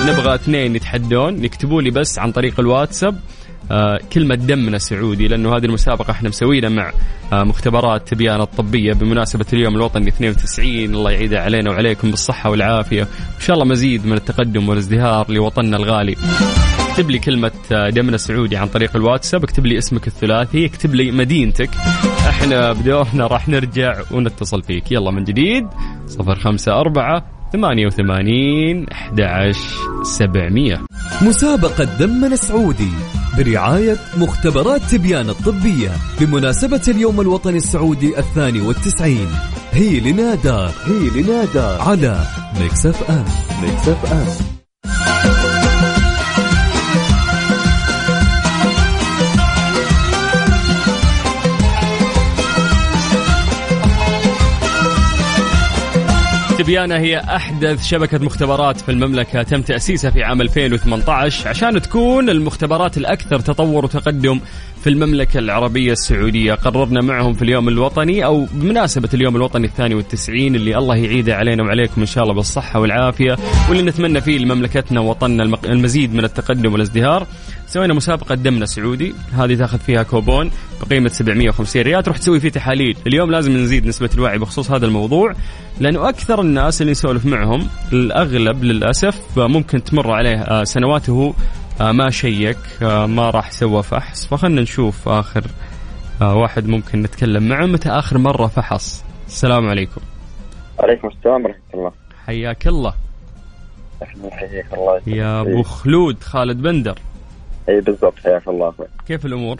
نبغى 0.08 0.36
اثنين 0.36 0.76
يتحدون. 0.76 1.44
يكتبوا 1.44 1.82
لي 1.82 1.92
بس 1.92 2.20
عن 2.20 2.32
طريق 2.32 2.60
الواتساب. 2.60 3.16
كلمة 4.14 4.36
دمنا 4.36 4.78
سعودي 4.78 5.28
لأنه 5.28 5.58
هذه 5.58 5.66
المسابقة 5.66 6.12
إحنا 6.12 6.30
مسوينها 6.30 6.70
مع 6.70 6.92
آه 7.34 7.44
مختبرات 7.44 8.08
تبيان 8.08 8.42
الطبية 8.42 8.94
بمناسبة 8.94 9.46
اليوم 9.54 9.76
الوطني 9.76 10.08
92 10.08 10.68
الله 10.70 11.12
يعيدها 11.12 11.40
علينا 11.40 11.72
وعليكم 11.72 12.10
بالصحة 12.12 12.50
والعافية. 12.50 13.02
إن 13.02 13.42
شاء 13.42 13.54
الله 13.54 13.66
مزيد 13.66 14.06
من 14.06 14.14
التقدم 14.14 14.70
والازدهار 14.70 15.32
لوطننا 15.32 15.78
الغالي. 15.78 16.16
اكتب 16.90 17.10
لي 17.10 17.20
كلمة 17.20 17.52
آه، 17.72 17.90
دمنا 17.90 18.18
سعودي 18.18 18.58
عن 18.58 18.68
طريق 18.68 18.96
الواتساب 18.96 19.44
اكتب 19.44 19.66
لي 19.66 19.78
اسمك 19.78 20.08
الثلاثي 20.08 20.66
اكتب 20.66 20.96
لي 20.96 21.12
مدينتك. 21.12 21.70
إحنا 22.30 22.74
بدورنا 22.74 23.28
راح 23.28 23.50
نرجع 23.50 24.02
ونتصل 24.12 24.64
فيك. 24.64 24.92
يلا 24.92 25.12
من 25.12 25.24
جديد 25.24 25.68
صفر 26.08 26.36
خمسة 26.36 26.80
أربعة 26.80 27.26
ثمانية 27.54 27.86
وثمانين 27.86 28.86
أحد 28.90 29.22
عشر 29.22 30.04
سبعمية. 30.04 30.82
مسابقة 31.22 31.84
دمنا 31.84 32.36
سعودي 32.36 32.92
برعاية 33.38 33.98
مختبرات 34.18 34.82
تبيانة 34.82 35.30
الطبية 35.30 35.92
بمناسبة 36.20 36.82
اليوم 36.88 37.22
الوطني 37.22 37.58
السعودي 37.58 38.20
الثاني 38.20 38.62
والتسعين. 38.62 39.28
هي 39.72 40.00
لنا 40.00 40.36
دار 40.36 40.72
هي 40.86 41.22
لنا 41.22 41.52
دار 41.52 41.82
على 41.82 42.24
Mix 42.60 42.86
FM. 42.86 43.26
Mix 43.62 44.51
تبيانة 56.64 56.96
هي 56.98 57.18
أحدث 57.18 57.86
شبكة 57.86 58.18
مختبرات 58.18 58.82
في 58.82 58.90
المملكة. 58.90 59.44
تم 59.44 59.62
تأسيسها 59.62 60.12
في 60.12 60.24
عام 60.24 60.42
2018 60.42 61.50
عشان 61.50 61.82
تكون 61.82 62.30
المختبرات 62.30 62.98
الأكثر 62.98 63.40
تطور 63.40 63.86
وتقدم 63.86 64.40
في 64.84 64.90
المملكة 64.90 65.38
العربية 65.40 65.92
السعودية. 65.92 66.54
قررنا 66.54 67.02
معهم 67.02 67.34
في 67.34 67.42
اليوم 67.42 67.68
الوطني 67.70 68.26
أو 68.26 68.46
بمناسبة 68.52 69.10
اليوم 69.14 69.36
الوطني 69.36 69.68
الثاني 69.68 69.96
والتسعين 69.96 70.56
اللي 70.56 70.78
الله 70.78 70.96
يعيده 70.96 71.36
علينا 71.36 71.64
وعليكم 71.64 72.02
إن 72.02 72.06
شاء 72.08 72.24
الله 72.24 72.36
بالصحة 72.36 72.80
والعافية. 72.80 73.38
واللي 73.70 73.84
نتمنى 73.84 74.22
فيه 74.22 74.38
لمملكتنا 74.38 75.00
ووطننا 75.00 75.44
المق- 75.44 75.66
المزيد 75.66 76.14
من 76.14 76.24
التقدم 76.24 76.74
والازدهار. 76.74 77.28
سوينا 77.68 77.94
مسابقة 77.94 78.36
دمنا 78.36 78.66
سعودي. 78.66 79.14
هذه 79.34 79.56
تاخذ 79.56 79.80
فيها 79.80 80.04
كوبون 80.04 80.52
بقيمة 80.90 81.10
750 81.10 81.82
ريال. 81.82 82.04
تروح 82.04 82.18
تسوي 82.18 82.40
فيه 82.40 82.50
تحاليل. 82.50 82.98
اليوم 83.08 83.32
لازم 83.32 83.58
نزيد 83.58 83.86
نسبة 83.88 84.10
الوعي 84.16 84.38
بخصوص 84.38 84.72
هذا 84.72 84.86
الموضوع 84.86 85.34
لأنه 85.80 86.10
أكثر 86.10 86.42
الناس 86.42 86.82
اللي 86.82 86.92
نسولف 86.92 87.26
معهم 87.26 87.68
الأغلب 87.94 88.64
للأسف 88.64 89.20
ممكن 89.38 89.84
تمر 89.84 90.12
عليه 90.12 90.38
آه، 90.38 90.64
سنواته 90.64 91.34
ما 91.82 92.10
شيك 92.10 92.58
آه، 92.82 93.06
ما 93.06 93.30
راح 93.30 93.52
سوى 93.52 93.84
فحص. 93.84 94.28
فخلنا 94.28 94.62
نشوف 94.62 95.10
آخر 95.10 95.44
آه، 96.22 96.36
واحد 96.36 96.68
ممكن 96.68 97.02
نتكلم 97.02 97.50
معه. 97.50 97.66
متى 97.66 97.90
آخر 97.90 98.18
مرة 98.18 98.48
فحص؟ 98.48 99.04
السلام 99.28 99.70
عليكم. 99.70 100.02
عليكم 100.80 101.08
السلام 101.08 101.46
ورحمة 101.46 101.62
الله. 101.74 101.92
حياك 102.26 102.68
الله. 102.68 102.94
نحييك 104.28 104.74
الله. 104.74 105.02
يا 105.08 105.42
أبو 105.42 105.64
خلود 105.64 106.24
خالد 106.24 106.62
بندر. 106.62 107.00
اي 107.70 107.82
بالضبط. 107.82 108.20
حياك 108.24 108.48
الله. 108.48 108.70
أخوي 108.70 108.88
كيف 109.08 109.26
الأمور؟ 109.26 109.58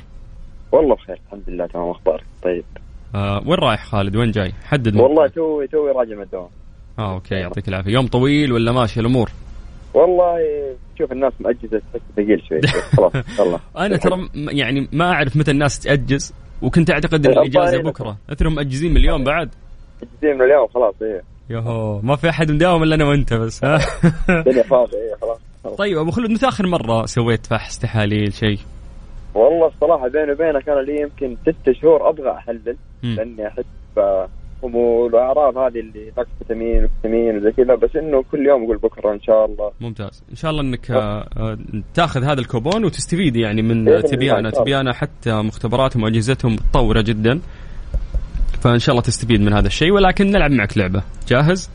والله 0.72 0.96
بخير. 0.96 1.20
الحمد 1.28 1.44
لله 1.48 1.66
تمام. 1.68 1.90
أخبارك؟ 1.90 2.24
طيب. 2.44 2.64
آه 3.16 3.44
وين 3.46 3.60
رايح 3.60 3.86
خالد؟ 3.86 4.16
وين 4.16 4.32
جاي؟ 4.32 4.54
حدد 4.64 4.96
والله. 4.96 5.28
توي 5.28 5.68
توي 5.68 5.92
راجع 5.92 6.16
من 6.16 6.22
الدوام. 6.22 6.50
آه 7.00 7.14
okay. 7.14 7.36
يعطيك 7.36 7.68
العافية. 7.68 7.92
يوم 7.92 8.08
طويل 8.08 8.52
ولا 8.52 8.72
ماشي 8.72 9.00
الأمور؟ 9.00 9.32
والله 9.94 10.38
شوف 10.98 11.12
الناس 11.12 11.34
مأجزة 11.40 11.82
ثقيل 12.16 12.42
شوي. 12.50 12.62
خلاص 12.98 13.12
يلا. 13.40 13.60
أنا 13.78 13.98
ترى 13.98 14.30
يعني 14.36 14.88
ما 14.92 15.12
أعرف 15.12 15.38
متى 15.38 15.52
الناس 15.52 15.80
تأجز 15.80 16.34
وكنت 16.62 16.92
أعتقد 16.92 17.26
إن 17.26 17.32
الله 17.32 17.42
الإجازة 17.42 17.72
يعينك. 17.72 17.86
بكرة. 17.86 18.18
اثرهم 18.30 18.56
مأجزين 18.56 18.92
من 18.92 18.98
اليوم 18.98 19.24
بعد. 19.24 19.50
جديد 20.04 20.36
من 20.36 20.42
اليوم 20.42 20.68
خلاص 20.68 20.96
إيه. 21.02 21.22
يهو 21.50 22.02
ما 22.02 22.16
في 22.16 22.30
أحد 22.30 22.52
مداوم 22.52 22.84
إلا 22.84 22.96
أنا 22.96 23.06
وأنت 23.06 23.34
بس 23.34 23.64
ها؟ 23.66 23.80
الدنيا 24.40 24.64
فاضية 24.64 24.98
إيه 24.98 25.16
خلاص. 25.22 25.76
طيب 25.78 25.98
أبو 25.98 26.12
خلود 26.12 26.30
متى 26.30 26.48
آخر 26.48 26.68
مرة 26.68 27.06
سويت 27.06 27.46
فحص 27.46 27.80
تحاليل 27.80 28.34
شيء؟ 28.34 28.60
والله 29.36 29.68
الصراحة 29.68 30.08
بيني 30.08 30.32
وبينك 30.32 30.70
أنا 30.70 30.80
لي 30.80 31.02
يمكن 31.02 31.38
ست 31.42 31.72
شهور 31.82 32.10
أبغى 32.10 32.32
أحلل. 32.32 32.78
لأني 33.04 33.48
احس 33.48 33.66
بخمول 34.62 35.16
واعراض 35.16 35.58
هذه 35.58 35.80
اللي 35.80 36.12
نقص 36.18 36.28
فيتامين 36.40 36.84
وفيتامين 36.84 37.38
وزي 37.38 37.52
كذا 37.52 37.76
بس 37.76 37.96
إنه 37.96 38.24
كل 38.32 38.48
يوم 38.48 38.64
أقول 38.64 38.78
بكرة 38.78 39.14
إن 39.14 39.22
شاء 39.22 39.46
الله. 39.46 39.72
ممتاز. 39.82 40.24
إن 40.32 40.36
شاء 40.36 40.52
الله 40.52 40.62
إنك 40.62 40.92
آه، 40.92 41.28
آه، 41.38 41.58
تاخذ 41.94 42.24
هذا 42.24 42.40
الكوبون 42.42 42.86
وتستفيد 42.86 43.36
يعني 43.36 43.62
من 43.62 44.02
تبيانه. 44.04 44.50
تبيانه 44.50 44.94
حتى 44.94 45.34
مختبراتهم 45.34 46.04
واجهزتهم 46.04 46.54
متطورة 46.54 47.02
جدا. 47.02 47.40
فإن 48.62 48.80
شاء 48.80 48.94
الله 48.94 49.02
تستفيد 49.02 49.42
من 49.42 49.54
هذا 49.54 49.68
الشيء. 49.68 49.92
ولكن 49.92 50.28
نلعب 50.32 50.52
معك 50.52 50.78
لعبة. 50.78 51.04
جاهز؟ 51.28 51.70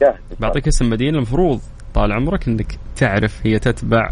جاهز. 0.00 0.40
بعطيك 0.40 0.68
اسم 0.68 0.90
مدينة 0.90 1.16
المفروض 1.16 1.60
طال 1.94 2.12
عمرك 2.12 2.48
إنك 2.48 2.78
تعرف 2.96 3.46
هي 3.46 3.58
تتبع 3.58 4.08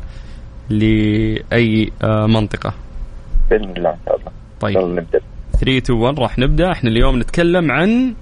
لأي 0.70 1.92
آه، 2.04 2.26
منطقة. 2.26 2.74
بإذن 3.50 3.76
الله 3.76 3.90
إن 3.90 3.98
شاء 4.06 4.16
الله. 4.16 4.32
طيب. 4.60 4.76
يلا 4.76 5.00
نبدأ. 5.00 5.20
3 5.64 5.78
2 5.78 5.98
1 6.00 6.18
راح 6.18 6.38
نبدأ. 6.38 6.72
إحنا 6.72 6.90
اليوم 6.90 7.18
نتكلم 7.18 7.70
عن 7.70 8.14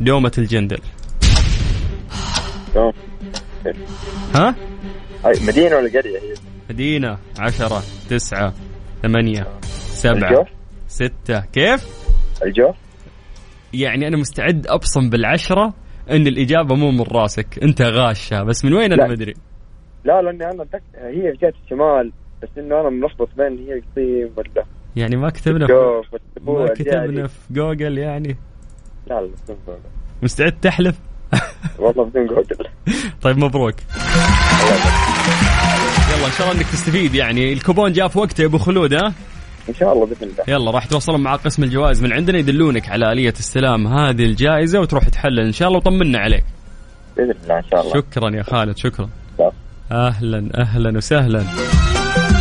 دومة 0.00 0.32
الجندل. 0.38 0.78
ها؟ 4.34 4.54
هاي 5.24 5.32
مدينة 5.48 5.76
ولا 5.76 5.88
قرية 5.88 6.18
هي؟ 6.18 6.34
مدينة. 6.70 7.18
10 7.38 7.82
9 8.08 8.54
8 9.02 9.46
7 9.60 10.30
الجوف 10.30 10.48
6 10.86 11.40
كيف؟ 11.40 11.86
الجوف 12.42 12.76
يعني 13.72 14.08
أنا 14.08 14.16
مستعد 14.16 14.66
أبصم 14.66 15.10
بالعشرة 15.10 15.74
إن 16.10 16.26
الإجابة 16.26 16.74
مو 16.74 16.90
من 16.90 17.02
راسك. 17.02 17.58
أنت 17.62 17.82
غاشها 17.82 18.42
بس 18.42 18.64
من 18.64 18.72
وين 18.72 18.92
أنا. 18.92 19.06
ما 19.06 19.12
ادري 19.12 19.34
لا 20.04 20.22
لأني 20.22 20.44
أنا 20.44 20.66
هي 20.94 21.32
في 21.32 21.38
جهه 21.42 21.52
الشمال 21.64 22.12
بس 22.42 22.48
إنه 22.58 22.80
أنا 22.80 22.90
ملخبط 22.90 23.28
بين 23.36 23.58
هي 23.58 23.80
قصيم 23.80 24.30
ولا 24.36 24.64
يعني 24.96 25.16
ما 25.16 25.30
كتبنا 25.30 25.66
في 25.66 25.72
ما. 26.40 26.68
كتبنا 26.68 27.26
في 27.26 27.38
جوجل 27.50 27.98
يعني. 27.98 28.36
لا 29.06 29.28
مستعد 30.22 30.60
تحلف؟ 30.60 30.98
والله 31.78 32.04
بدون 32.04 32.26
جوجل. 32.26 32.66
طيب 33.22 33.38
مبروك. 33.38 33.74
يلا 36.10 36.26
إن 36.26 36.32
شاء 36.32 36.48
الله 36.48 36.60
إنك 36.60 36.66
تستفيد 36.66 37.14
يعني. 37.14 37.52
الكوبون 37.52 37.92
جاء 37.92 38.08
في 38.08 38.18
وقته 38.18 38.42
يا 38.42 38.46
أبو 38.46 38.58
خلود 38.58 38.94
ها؟ 38.94 39.14
إن 39.68 39.74
شاء 39.74 39.92
الله 39.92 40.06
بإذن 40.06 40.22
الله. 40.22 40.44
يلا 40.48 40.70
راح 40.70 40.86
توصلون 40.86 41.20
مع 41.20 41.36
قسم 41.36 41.62
الجوائز 41.62 42.02
من 42.02 42.12
عندنا 42.12 42.38
يدلونك 42.38 42.88
على 42.88 43.12
آلية 43.12 43.32
استلام 43.32 43.86
هذه 43.86 44.24
الجائزة 44.24 44.80
وتروح 44.80 45.08
تحلل. 45.08 45.40
إن 45.40 45.52
شاء 45.52 45.68
الله 45.68 45.78
وطمنا 45.78 46.18
عليك. 46.18 46.44
بإذن 47.16 47.34
الله 47.42 47.58
إن 47.58 47.64
شاء 47.70 47.80
الله. 47.80 47.92
شكرا 47.94 48.30
يا 48.36 48.42
خالد 48.42 48.76
شكراً. 48.76 49.08
أهلا 49.92 50.48
أهلا 50.60 50.96
وسهلا. 50.96 51.44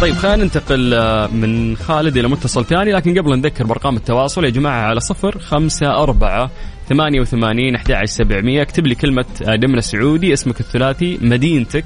طيب 0.01 0.13
خلينا 0.13 0.43
ننتقل 0.43 0.93
آه، 0.93 1.27
من 1.27 1.77
خالد 1.77 2.17
إلى 2.17 2.27
متصل 2.27 2.65
ثاني 2.65 2.91
لكن 2.91 3.19
قبل 3.19 3.37
نذكر 3.37 3.65
بأرقام 3.65 3.95
التواصل 3.95 4.45
يا 4.45 4.49
جماعة 4.49 4.81
على 4.81 4.99
صفر 4.99 5.39
خمسة 5.39 6.03
أربعة 6.03 6.49
ثمانية 6.89 7.21
وثمانين 7.21 7.75
أحد 7.75 7.91
عشر 7.91 8.05
سبعمية. 8.05 8.61
اكتب 8.61 8.87
لي 8.87 8.95
كلمة 8.95 9.25
آه، 9.47 9.55
دمنا 9.55 9.81
سعودي 9.81 10.33
اسمك 10.33 10.59
الثلاثي 10.59 11.19
مدينتك. 11.21 11.85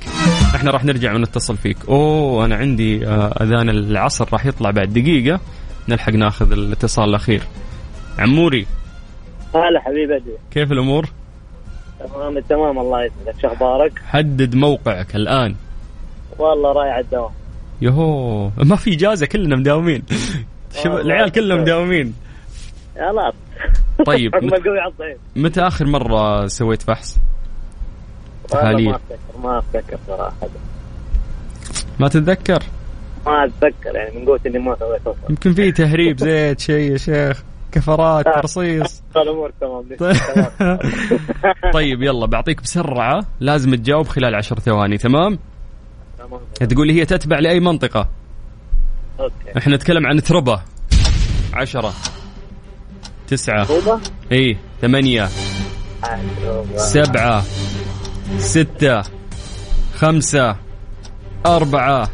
إحنا 0.56 0.72
راح 0.72 0.86
نرجع 0.86 1.14
ونتصل 1.14 1.58
فيك. 1.58 1.78
أوه 1.90 2.46
أنا 2.46 2.56
عندي 2.56 3.08
آه، 3.08 3.44
أذان 3.44 3.70
العصر 3.70 4.28
راح 4.34 4.46
يطلع 4.46 4.72
بعد 4.72 4.94
دقيقة. 4.94 5.40
نلحق 5.90 6.14
ناخذ 6.14 6.52
الاتصال 6.52 7.10
الأخير. 7.10 7.42
عموري. 8.20 8.66
هلا 9.56 9.82
حبيبي. 9.82 10.22
كيف 10.52 10.72
الأمور؟ 10.72 11.10
تمام 12.00 12.40
تمام 12.40 12.80
الله 12.80 13.06
يسعدك. 13.06 13.42
شو 13.42 13.48
أخبارك؟ 13.48 14.02
حدد 14.08 14.56
موقعك 14.56 15.16
الآن. 15.16 15.56
والله 16.40 16.72
رايح 16.72 16.98
الدوام. 16.98 17.45
يهو 17.82 18.50
ما 18.58 18.76
في 18.76 18.94
إجازة 18.94 19.26
كلنا 19.26 19.56
مداومين 19.56 20.04
شوف 20.76 20.86
والله. 20.86 21.02
العيال 21.02 21.32
كلهم 21.32 21.62
مداومين 21.62 22.14
خلاص 22.96 23.34
طيب 24.06 24.32
مت- 24.44 25.18
متى 25.36 25.62
آخر 25.62 25.86
مرة 25.86 26.48
سويت 26.48 26.82
فحص؟ 26.82 27.18
تحاليل 28.50 28.90
ما 28.90 28.96
اتذكر 28.96 29.40
ما 29.44 29.58
اتذكر 29.60 29.98
صراحة 30.08 30.48
ما 32.00 32.08
تتذكر؟ 32.08 32.64
ما 33.26 33.46
أتذكر 33.46 33.96
يعني 33.96 34.20
من 34.20 34.26
قوه 34.26 34.40
إني 34.46 34.60
ما 34.60 34.76
سويت 34.80 35.02
يمكن 35.30 35.54
في 35.54 35.72
تهريب 35.72 36.20
زيت 36.20 36.60
شيء 36.60 36.92
يا 36.92 36.98
شيخ 36.98 37.44
كفرات. 37.72 38.26
ترصيص 38.26 39.04
الأمور 39.16 39.52
تمام. 39.62 39.84
طيب 41.74 42.02
يلا 42.04 42.26
بعطيك 42.26 42.62
بسرعة 42.62 43.26
لازم 43.40 43.76
تجاوب 43.76 44.08
خلال 44.08 44.36
عشر 44.36 44.60
ثواني 44.60 44.98
تمام؟ 44.98 45.40
تمام 46.28 46.42
تقول 46.70 46.88
لي 46.88 46.94
هي 47.02 47.06
تتبع 47.06 47.40
لأي 47.40 47.60
منطقة؟ 47.60 48.10
okay. 49.20 49.58
إحنا 49.58 49.76
نتكلم 49.76 50.08
عن 50.08 50.24
تربة. 50.24 50.62
عشرة. 51.54 51.94
تسعة. 53.28 53.68
إيه 54.32 54.58
ثمانية. 54.82 55.30
سبعة. 56.76 57.44
ستة. 58.38 59.02
خمسة. 59.96 60.56
أربعة. 61.46 62.10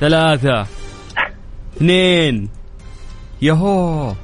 ثلاثة. 0.00 0.66
اثنين. 1.76 2.48
يهو. 3.42 4.14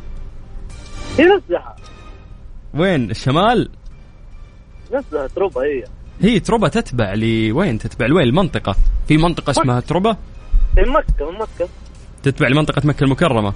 هي 1.19 1.25
نفسها. 1.25 1.77
وين؟ 2.75 3.11
الشمال؟ 3.11 3.71
نفسها 4.93 5.27
تروبا 5.27 5.61
هي 5.63 5.85
هي 6.20 6.40
تربة 6.40 6.68
تتبع 6.68 7.14
لوين 7.14 7.78
تتبع 7.78 8.06
لوين؟ 8.06 8.28
المنطقة. 8.28 8.76
في 9.08 9.16
منطقة 9.16 9.50
اسمها 9.50 9.80
تربة 9.80 10.16
من 10.76 10.85
من 10.88 11.38
مكة. 11.38 11.68
تتبع 12.23 12.49
لمنطقة 12.49 12.82
مكة 12.85 13.04
المكرمة. 13.04 13.52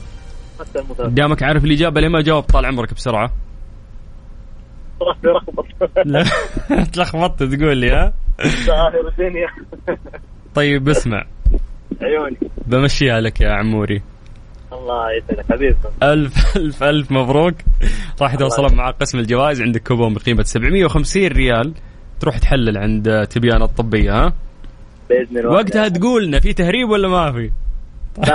مكة 0.61 0.81
المثال 0.81 1.05
قدامك 1.07 1.43
عارف 1.43 1.65
الإجابة 1.65 2.01
ليه 2.01 2.09
ما 2.09 2.21
جاوب؟ 2.23 2.45
طال 2.45 2.67
عمرك 2.67 2.95
بسرعة. 2.95 3.31
لا 6.05 6.25
تلخبطت 6.93 7.43
تقول 7.43 7.77
لي 7.77 7.91
ها؟ 7.91 8.13
طيب 10.55 10.89
اسمع. 10.89 11.25
عيوني. 12.03 12.37
بمشيها 12.67 13.21
لك 13.21 13.41
يا 13.41 13.51
عموري. 13.51 14.03
الله 14.73 15.13
يسعدك 15.13 15.53
حبيبي. 15.53 15.77
ألف 16.03 16.57
ألف 16.57 16.83
ألف 16.83 17.13
مبروك. 17.13 17.55
راح 18.23 18.35
يتواصلون 18.35 18.75
مع 18.75 18.91
قسم 18.91 19.19
الجوائز 19.19 19.63
عندك 19.63 19.83
كوبون 19.83 20.15
بقيمة 20.15 20.43
750 20.43 21.27
ريال. 21.27 21.75
تروح 22.21 22.39
تحلل 22.39 22.79
عند 22.79 23.27
تبيان 23.31 23.63
الطبية 23.63 24.13
ها؟ 24.13 24.33
بإذن 25.11 25.39
الله. 25.39 25.51
وقتها 25.51 25.89
تقول 25.89 26.27
لنا 26.27 26.41
في 26.41 26.53
تهريب 26.53 26.89
ولا 26.91 27.09
ما 27.09 27.33
في؟ 27.33 27.51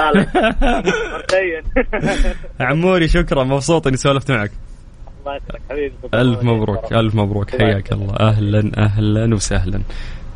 عموري 2.60 3.08
شكرا. 3.08 3.43
مبسوط 3.43 3.88
إني 3.88 3.98
سولفت 3.98 4.32
معك. 4.32 4.52
الله 5.19 5.36
يسعدك 5.36 5.62
حبيبي. 5.69 5.93
ألف 6.13 6.43
مبروك 6.43 6.93
ألف 6.93 7.15
مبروك. 7.15 7.50
حياك 7.50 7.91
الله. 7.91 8.15
أهلا 8.19 8.71
أهلا 8.78 9.36
وسهلا. 9.36 9.82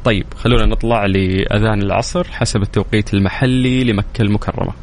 طيب 0.05 0.25
خلونا 0.35 0.65
نطلع 0.65 1.05
لأذان 1.05 1.81
العصر 1.81 2.23
حسب 2.23 2.61
التوقيت 2.61 3.13
المحلي 3.13 3.83
لمكة 3.83 4.21
المكرمة. 4.21 4.73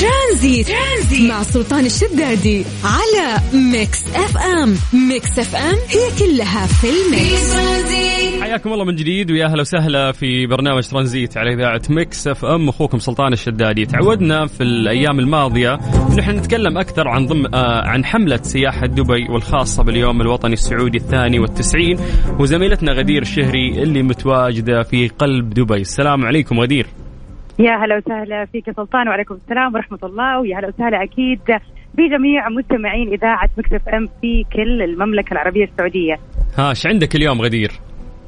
ترانزيت. 0.00 0.66
ترانزيت. 0.68 1.30
مع 1.30 1.42
سلطان 1.42 1.86
الشدادي 1.86 2.64
على 2.84 3.40
Mix 3.72 4.06
FM. 4.14 4.76
Mix 5.08 5.38
FM 5.38 5.74
هي 5.88 6.18
كلها 6.18 6.66
في 6.66 6.86
ال 6.86 6.99
mix. 6.99 7.52
ترانزيت. 7.52 8.42
حياكم 8.42 8.72
الله 8.72 8.84
من 8.84 8.96
جديد 8.96 9.30
ويا 9.30 9.46
أهلا 9.46 9.60
وسهلا 9.60 10.12
في 10.12 10.46
برنامج 10.46 10.88
ترانزيت 10.88 11.36
على 11.36 11.54
إذاعة 11.54 11.82
Mix 11.90 12.28
FM. 12.28 12.68
أخوكم 12.68 12.98
سلطان 12.98 13.32
الشدادي. 13.32 13.86
تعودنا 13.86 14.46
في 14.46 14.62
الأيام 14.62 15.18
الماضية 15.18 15.74
ان 16.10 16.18
إحنا 16.18 16.32
نتكلم 16.32 16.78
أكثر 16.78 17.08
عن 17.08 17.26
ضم 17.26 17.46
آه 17.54 17.88
عن 17.88 18.04
حملة 18.04 18.40
سياحة 18.42 18.86
دبي 18.86 19.28
والخاصة 19.30 19.82
باليوم 19.82 20.20
الوطني 20.20 20.52
السعودي 20.52 20.98
الثاني 20.98 21.38
والتسعين 21.38 21.98
وزميلتنا 22.38 22.92
غدير 22.92 23.22
الشهري 23.22 23.82
اللي 23.82 24.02
متواجدة 24.02 24.82
في 24.82 25.08
قلب 25.08 25.50
دبي. 25.54 25.80
السلام 25.80 26.24
عليكم 26.24 26.60
غدير. 26.60 26.86
يا 27.58 27.76
هلا 27.76 27.96
وسهلا 27.96 28.44
فيك 28.44 28.68
يا 28.68 28.72
سلطان 28.72 29.08
وعليكم 29.08 29.34
السلام 29.34 29.74
ورحمة 29.74 29.98
الله 30.02 30.40
ويا 30.40 30.58
هلا 30.58 30.68
وسهلا 30.68 31.02
أكيد 31.02 31.40
بجميع 31.94 32.48
مستمعين 32.48 33.12
إذاعة 33.12 33.48
مكتب 33.58 33.88
أم 33.88 34.08
في 34.20 34.44
كل 34.52 34.82
المملكة 34.82 35.32
العربية 35.32 35.64
السعودية. 35.64 36.18
ها 36.58 36.70
إيش 36.70 36.86
عندك 36.86 37.16
اليوم 37.16 37.42
غدير؟ 37.42 37.72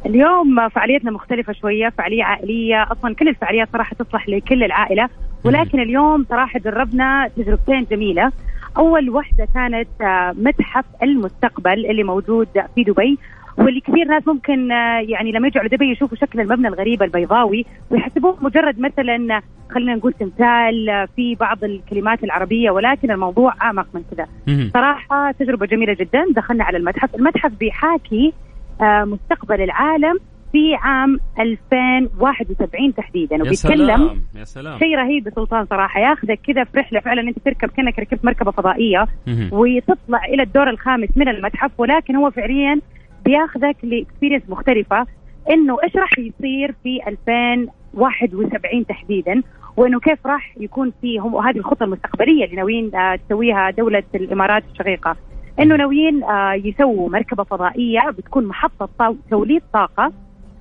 اليوم 0.06 0.68
فعاليتنا 0.68 1.10
مختلفة 1.10 1.52
شوية 1.52 1.88
فعالية 1.88 2.24
عائلية 2.24 2.82
أصلا 2.92 3.14
كل 3.14 3.28
الفعاليات 3.28 3.68
صراحة 3.72 3.96
تصلح 3.98 4.28
لكل 4.28 4.64
العائلة 4.64 5.08
ولكن 5.44 5.80
اليوم 5.80 6.26
صراحة 6.28 6.58
جربنا 6.58 7.30
تجربتين 7.36 7.86
جميلة. 7.90 8.32
أول 8.76 9.10
واحدة 9.10 9.48
كانت 9.54 9.88
آه، 10.00 10.34
متحف 10.38 10.84
المستقبل 11.02 11.86
اللي 11.90 12.02
موجود 12.02 12.48
في 12.74 12.82
دبي. 12.84 13.18
واللي 13.58 13.80
كثير 13.80 14.08
ناس 14.08 14.28
ممكن 14.28 14.72
آه، 14.72 15.00
يعني 15.00 15.32
لما 15.32 15.48
يجوا 15.48 15.60
على 15.60 15.68
دبي 15.68 15.92
يشوفوا 15.92 16.16
شكل 16.16 16.40
المبنى 16.40 16.68
الغريب 16.68 17.02
البيضاوي 17.02 17.64
ويحسبوه 17.90 18.38
مجرد 18.40 18.80
مثلا 18.80 19.40
خلينا 19.70 19.94
نقول 19.94 20.12
تمثال 20.12 20.88
آه، 20.90 21.08
في 21.16 21.34
بعض 21.34 21.64
الكلمات 21.64 22.24
العربية 22.24 22.70
ولكن 22.70 23.10
الموضوع 23.10 23.54
أعمق 23.62 23.86
من 23.94 24.02
كذا. 24.10 24.26
مهم. 24.46 24.70
صراحة 24.74 25.32
تجربة 25.32 25.66
جميلة 25.66 25.94
جدا. 25.94 26.24
دخلنا 26.36 26.64
على 26.64 26.78
المتحف. 26.78 27.14
المتحف 27.14 27.52
بيحاكي 27.60 28.32
آه، 28.80 29.04
مستقبل 29.04 29.60
العالم 29.62 30.18
في 30.52 30.74
عام 30.74 31.18
2071 31.40 32.94
تحديدا. 32.94 33.36
وبيتكلم 33.42 34.20
يا 34.38 34.44
سلام. 34.44 34.78
شيء 34.78 34.96
رهيب 34.96 35.26
يا 35.26 35.32
سلطان 35.32 35.64
صراحة. 35.64 36.00
ياخذك 36.00 36.40
كذا 36.46 36.64
في 36.64 36.78
رحلة 36.78 37.00
فعلا. 37.00 37.20
أنت 37.20 37.38
تركب 37.38 37.68
كأنك 37.68 37.98
ركبت 37.98 38.24
مركبة 38.24 38.50
فضائية. 38.50 39.06
وتطلع 39.52 40.24
إلى 40.24 40.42
الدور 40.42 40.70
الخامس 40.70 41.08
من 41.16 41.28
المتحف 41.28 41.70
ولكن 41.78 42.16
هو 42.16 42.30
فعليا 42.30 42.80
بياخذك 43.26 43.76
لاكسبيرينس 43.82 44.42
مختلفة 44.48 45.06
إنه 45.50 45.78
إيش 45.84 45.96
راح 45.96 46.18
يصير 46.18 46.74
في 46.82 47.00
2071 47.06 48.86
تحديدا؟ 48.86 49.42
وإنه 49.76 50.00
كيف 50.00 50.26
راح 50.26 50.54
يكون 50.60 50.92
في 51.00 51.18
هم 51.18 51.36
هذه 51.36 51.56
الخطة 51.56 51.84
المستقبلية 51.84 52.44
اللي 52.44 52.56
ناويين 52.56 52.94
آه، 52.94 53.16
تسويها 53.16 53.70
دولة 53.70 54.02
الإمارات 54.14 54.62
الشقيقة. 54.72 55.16
إنه 55.60 55.76
ناويين 55.76 56.24
آه، 56.24 56.52
يسووا 56.52 57.08
مركبة 57.10 57.44
فضائية 57.44 58.10
بتكون 58.10 58.46
محطة 58.46 59.16
توليد 59.30 59.62
طاقة. 59.72 60.12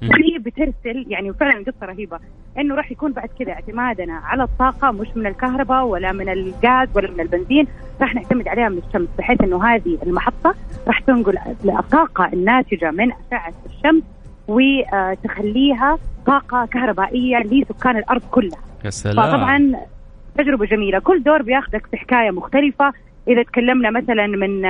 وهي 0.03 0.39
بترسل 0.39 1.05
يعني 1.07 1.33
فعلا 1.33 1.63
قصة 1.63 1.85
رهيبة. 1.85 2.19
إنه 2.57 2.75
راح 2.75 2.91
يكون 2.91 3.11
بعد 3.11 3.29
كذا 3.39 3.51
اعتمادنا 3.51 4.13
على 4.13 4.43
الطاقة 4.43 4.91
مش 4.91 5.07
من 5.15 5.27
الكهرباء 5.27 5.85
ولا 5.85 6.11
من 6.11 6.29
الغاز 6.29 6.87
ولا 6.95 7.11
من 7.11 7.19
البنزين. 7.19 7.67
راح 8.01 8.15
نعتمد 8.15 8.47
عليها 8.47 8.69
من 8.69 8.81
الشمس 8.87 9.07
بحيث 9.17 9.41
إنه 9.41 9.65
هذه 9.65 9.97
المحطة 10.03 10.55
راح 10.87 10.99
تنقل 10.99 11.37
الطاقة 11.65 12.33
الناتجة 12.33 12.91
من 12.91 13.11
اشعه 13.11 13.53
الشمس 13.65 14.03
وتخليها 14.47 15.97
طاقة 16.25 16.65
كهربائية 16.65 17.37
لسكان 17.37 17.97
الأرض 17.97 18.21
كلها. 18.31 18.59
يا 18.85 18.89
سلام. 18.89 19.27
فطبعا 19.27 19.75
تجربة 20.37 20.65
جميلة. 20.65 20.99
كل 20.99 21.23
دور 21.23 21.41
بياخذك 21.41 21.85
في 21.85 21.97
حكاية 21.97 22.31
مختلفة. 22.31 22.93
إذا 23.27 23.43
تكلمنا 23.43 23.89
مثلا 23.89 24.27
من 24.27 24.61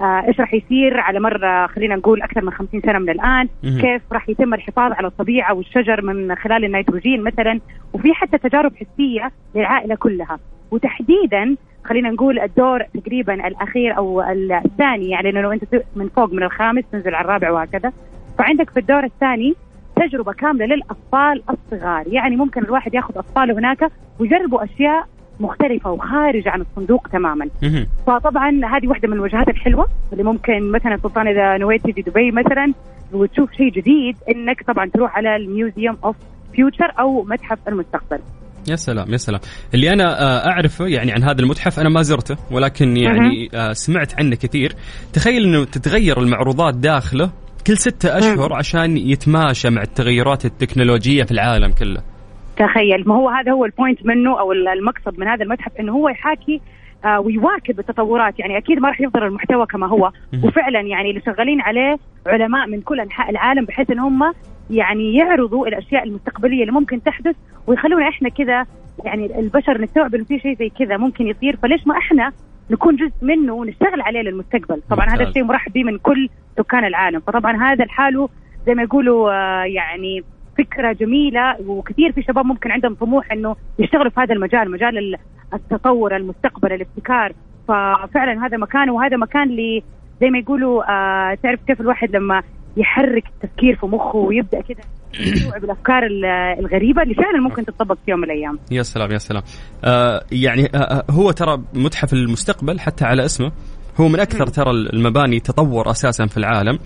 إيش 0.00 0.40
راح 0.40 0.54
يصير؟ 0.54 1.00
على 1.00 1.20
مر 1.20 1.46
آه، 1.46 1.66
خلينا 1.66 1.96
نقول 1.96 2.22
أكثر 2.22 2.44
من 2.44 2.50
50 2.52 2.80
سنة 2.80 2.98
من 2.98 3.10
الآن. 3.10 3.48
كيف 3.80 4.02
راح 4.12 4.28
يتم 4.28 4.54
الحفاظ 4.54 4.92
على 4.92 5.06
الطبيعة 5.06 5.54
والشجر 5.54 6.02
من 6.02 6.34
خلال 6.34 6.64
النيتروجين 6.64 7.22
مثلا؟ 7.22 7.60
وفي 7.92 8.14
حتى 8.14 8.38
تجارب 8.38 8.72
حسية 8.76 9.30
للعائلة 9.54 9.94
كلها. 9.94 10.38
وتحديدا 10.70 11.56
خلينا 11.84 12.10
نقول 12.10 12.38
الدور 12.38 12.82
تقريبا 12.82 13.46
الأخير 13.46 13.96
أو 13.96 14.22
الثاني 14.64 15.10
يعني 15.10 15.32
لأنه 15.32 15.52
أنت 15.52 15.64
من 15.96 16.08
فوق 16.08 16.32
من 16.32 16.42
الخامس 16.42 16.84
تنزل 16.92 17.14
على 17.14 17.24
الرابع 17.24 17.50
وهكذا. 17.50 17.92
فعندك 18.38 18.70
في 18.70 18.80
الدور 18.80 19.04
الثاني 19.04 19.54
تجربة 19.96 20.32
كاملة 20.32 20.66
للأطفال 20.66 21.42
الصغار. 21.50 22.04
يعني 22.06 22.36
ممكن 22.36 22.64
الواحد 22.64 22.94
ياخذ 22.94 23.18
أطفاله 23.18 23.58
هناك 23.58 23.90
ويجربوا 24.20 24.64
أشياء 24.64 25.06
مختلفة 25.40 25.90
وخارجة 25.90 26.50
عن 26.50 26.60
الصندوق 26.60 27.08
تماما. 27.12 27.48
فطبعا 28.06 28.50
هذه 28.50 28.88
واحدة 28.88 29.08
من 29.08 29.14
الوجهات 29.14 29.48
الحلوة 29.48 29.86
اللي 30.12 30.24
ممكن 30.24 30.72
مثلا 30.72 30.96
سلطان 31.02 31.28
إذا 31.28 31.58
نويت 31.58 31.84
تجي 31.84 32.02
دبي 32.02 32.30
مثلا 32.30 32.72
وتشوف 33.12 33.52
شيء 33.52 33.70
جديد 33.70 34.16
إنك 34.28 34.62
طبعا 34.62 34.90
تروح 34.94 35.16
على 35.16 35.36
ال 35.36 35.45
Museum 35.45 35.96
of 36.04 36.16
Future 36.54 36.92
أو 37.00 37.22
متحف 37.22 37.58
المستقبل. 37.68 38.18
يا 38.70 38.76
سلام 38.76 39.12
يا 39.12 39.16
سلام. 39.16 39.40
اللي 39.74 39.92
أنا 39.92 40.22
آه، 40.22 40.48
أعرفه 40.50 40.86
يعني 40.86 41.12
عن 41.12 41.22
هذا 41.22 41.40
المتحف 41.40 41.80
أنا 41.80 41.88
ما 41.88 42.02
زرته 42.02 42.36
ولكن 42.50 42.96
يعني 42.96 43.48
آه، 43.54 43.72
سمعت 43.72 44.20
عنه 44.20 44.36
كثير. 44.36 44.72
تخيل 45.12 45.44
إنه 45.44 45.64
تتغير 45.64 46.20
المعروضات 46.20 46.74
داخله 46.74 47.30
كل 47.66 47.76
ستة 47.76 48.18
أشهر 48.18 48.52
عشان 48.52 48.96
يتماشى 48.96 49.70
مع 49.70 49.82
التغيرات 49.82 50.44
التكنولوجية 50.44 51.24
في 51.24 51.32
العالم 51.32 51.72
كله. 51.72 52.02
تخيل. 52.56 53.08
ما 53.08 53.14
هو 53.14 53.28
هذا 53.28 53.52
هو 53.52 53.64
البوينت 53.64 54.06
منه 54.06 54.40
أو 54.40 54.52
المقصد 54.52 55.18
من 55.18 55.28
هذا 55.28 55.44
المتحف 55.44 55.72
إنه 55.80 55.92
هو 55.92 56.08
يحاكي 56.08 56.60
آه 57.04 57.20
ويواكب 57.20 57.78
التطورات. 57.78 58.38
يعني 58.38 58.56
أكيد 58.58 58.78
ما 58.78 58.88
راح 58.88 59.00
يفضل 59.00 59.22
المحتوى 59.22 59.66
كما 59.66 59.86
هو. 59.86 60.12
وفعلا 60.44 60.80
يعني 60.80 61.10
اللي 61.10 61.20
شغالين 61.26 61.60
عليه 61.60 61.98
علماء 62.26 62.66
من 62.66 62.80
كل 62.80 63.00
أنحاء 63.00 63.30
العالم 63.30 63.64
بحيث 63.64 63.90
إن 63.90 63.98
هم 63.98 64.32
يعني 64.70 65.14
يعرضوا 65.14 65.66
الأشياء 65.66 66.04
المستقبلية 66.04 66.60
اللي 66.60 66.72
ممكن 66.72 67.02
تحدث 67.02 67.36
ويخلونا 67.66 68.08
إحنا 68.08 68.28
كذا 68.28 68.66
يعني 69.04 69.38
البشر 69.38 69.80
نستوعب 69.80 70.14
إنه 70.14 70.24
في 70.24 70.38
شيء 70.38 70.56
زي 70.58 70.68
كذا 70.68 70.96
ممكن 70.96 71.26
يصير. 71.26 71.56
فليش 71.56 71.86
ما 71.86 71.98
إحنا 71.98 72.32
نكون 72.70 72.96
جزء 72.96 73.12
منه 73.22 73.52
ونشتغل 73.52 74.00
عليه 74.00 74.20
للمستقبل؟ 74.20 74.82
طبعا. 74.90 75.06
هذا 75.06 75.22
الشيء 75.28 75.44
مرحب 75.44 75.72
به 75.72 75.84
من 75.84 75.98
كل 75.98 76.28
سكان 76.56 76.84
العالم. 76.84 77.20
فطبعا 77.20 77.72
هذا 77.72 77.84
لحاله 77.84 78.28
زي 78.66 78.74
ما 78.74 78.82
يقولوا 78.82 79.32
آه، 79.32 79.64
يعني 79.64 80.24
فكرة 80.58 80.92
جميلة 80.92 81.56
وكثير 81.66 82.12
في 82.12 82.22
شباب 82.22 82.46
ممكن 82.46 82.70
عندهم 82.70 82.94
طموح 82.94 83.32
إنه 83.32 83.56
يشتغلوا 83.78 84.10
في 84.10 84.20
هذا 84.20 84.34
المجال 84.34 84.70
مجال 84.70 84.98
ال- 84.98 85.16
التطور 85.54 86.16
المستقبل 86.16 86.72
الابتكار. 86.72 87.32
ففعلا 87.68 88.46
هذا 88.46 88.56
مكان 88.56 88.90
وهذا 88.90 89.16
مكان 89.16 89.42
اللي 89.50 89.82
زي 90.20 90.30
ما 90.30 90.38
يقولوا 90.38 90.82
آه 90.90 91.34
تعرف 91.42 91.60
كيف 91.66 91.80
الواحد 91.80 92.16
لما 92.16 92.42
يحرك 92.76 93.24
التفكير 93.26 93.76
في 93.76 93.86
مخه 93.86 94.16
ويبدأ 94.18 94.60
كده 94.60 94.80
يستوعب 95.20 95.64
الافكار 95.64 96.06
ال- 96.06 96.24
الغريبة 96.58 97.02
اللي 97.02 97.14
فعلا 97.14 97.40
ممكن 97.40 97.64
تطبق 97.64 97.94
في 98.04 98.10
يوم 98.10 98.20
من 98.20 98.24
الأيام. 98.24 98.58
يا 98.70 98.82
سلام 98.82 99.12
يا 99.12 99.18
سلام. 99.18 99.42
آه 99.84 100.20
يعني 100.32 100.66
آه 100.74 100.78
آه، 100.78 101.04
هو 101.10 101.30
ترى 101.30 101.62
متحف 101.74 102.12
المستقبل 102.12 102.80
حتى 102.80 103.04
على 103.04 103.24
اسمه. 103.24 103.52
هو 104.00 104.08
من 104.08 104.20
أكثر 104.20 104.46
ترى 104.46 104.70
المباني 104.70 105.40
تطور 105.40 105.90
أساسا 105.90 106.26
في 106.26 106.36
العالم. 106.36 106.78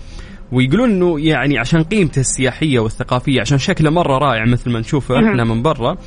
ويقولون 0.51 0.89
إنه 0.89 1.19
يعني 1.19 1.57
عشان 1.59 1.83
قيمته 1.83 2.19
السياحية 2.19 2.79
والثقافية 2.79 3.41
عشان 3.41 3.57
شكله 3.57 3.89
مرة 3.91 4.17
رائع 4.17 4.45
مثل 4.45 4.71
ما 4.71 4.79
نشوفه. 4.79 5.15
إحنا 5.15 5.43
من 5.43 5.61
برا. 5.61 5.97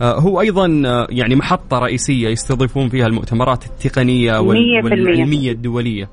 آه، 0.00 0.20
هو 0.20 0.40
أيضا 0.40 0.82
آه، 0.86 1.06
يعني 1.10 1.34
محطة 1.36 1.78
رئيسية 1.78 2.28
يستضيفون 2.28 2.88
فيها 2.88 3.06
المؤتمرات 3.06 3.64
التقنية. 3.66 4.38
والعلمية 4.38 5.52
الدولية. 5.52 6.08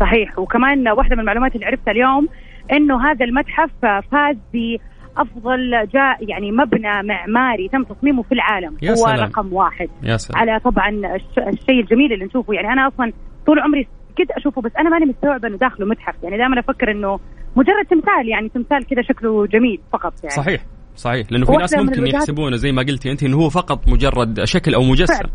صحيح. 0.00 0.38
وكمان 0.38 0.88
واحدة 0.88 1.14
من 1.14 1.20
المعلومات 1.20 1.54
اللي 1.54 1.66
عرفتها 1.66 1.90
اليوم 1.92 2.28
إنه 2.72 3.10
هذا 3.10 3.24
المتحف 3.24 3.70
فاز 3.82 4.36
بأفضل 4.52 5.70
جاء 5.94 6.28
يعني 6.30 6.52
مبنى 6.52 7.02
معماري 7.02 7.68
تم 7.68 7.82
تصميمه 7.82 8.22
في 8.22 8.32
العالم. 8.32 8.76
يا 8.82 8.90
هو 8.90 8.94
سلام. 8.94 9.20
رقم 9.20 9.52
واحد. 9.52 9.88
يا 10.02 10.16
سلام. 10.16 10.38
على 10.40 10.60
طبعا 10.60 10.88
الش- 10.90 11.38
الشيء 11.48 11.80
الجميل 11.80 12.12
اللي 12.12 12.24
نشوفه. 12.24 12.54
يعني 12.54 12.68
أنا 12.72 12.88
أصلا 12.88 13.12
طول 13.46 13.58
عمري 13.60 13.86
كنت 14.18 14.30
أشوفه 14.30 14.62
بس 14.62 14.72
أنا 14.78 14.90
ماني 14.90 15.06
مستوعبة 15.06 15.48
إنه 15.48 15.56
داخله 15.56 15.86
متحف. 15.86 16.14
يعني 16.22 16.36
دائما 16.36 16.60
أفكر 16.60 16.90
إنه 16.90 17.18
مجرد 17.56 17.86
تمثال 17.90 18.28
يعني 18.28 18.48
تمثال 18.48 18.86
كذا 18.86 19.02
شكله 19.02 19.46
جميل 19.46 19.80
فقط 19.92 20.14
يعني. 20.22 20.34
صحيح 20.34 20.60
صحيح. 20.96 21.32
لأنه 21.32 21.46
في 21.46 21.52
ناس 21.52 21.74
ممكن 21.74 22.06
يحسبونه 22.06 22.56
زي 22.56 22.72
ما 22.72 22.82
قلتي 22.82 23.12
أنت 23.12 23.22
إنه 23.22 23.36
هو 23.36 23.48
فقط 23.48 23.88
مجرد 23.88 24.44
شكل 24.44 24.74
أو 24.74 24.82
مجسم. 24.82 25.14
فعلا. 25.14 25.30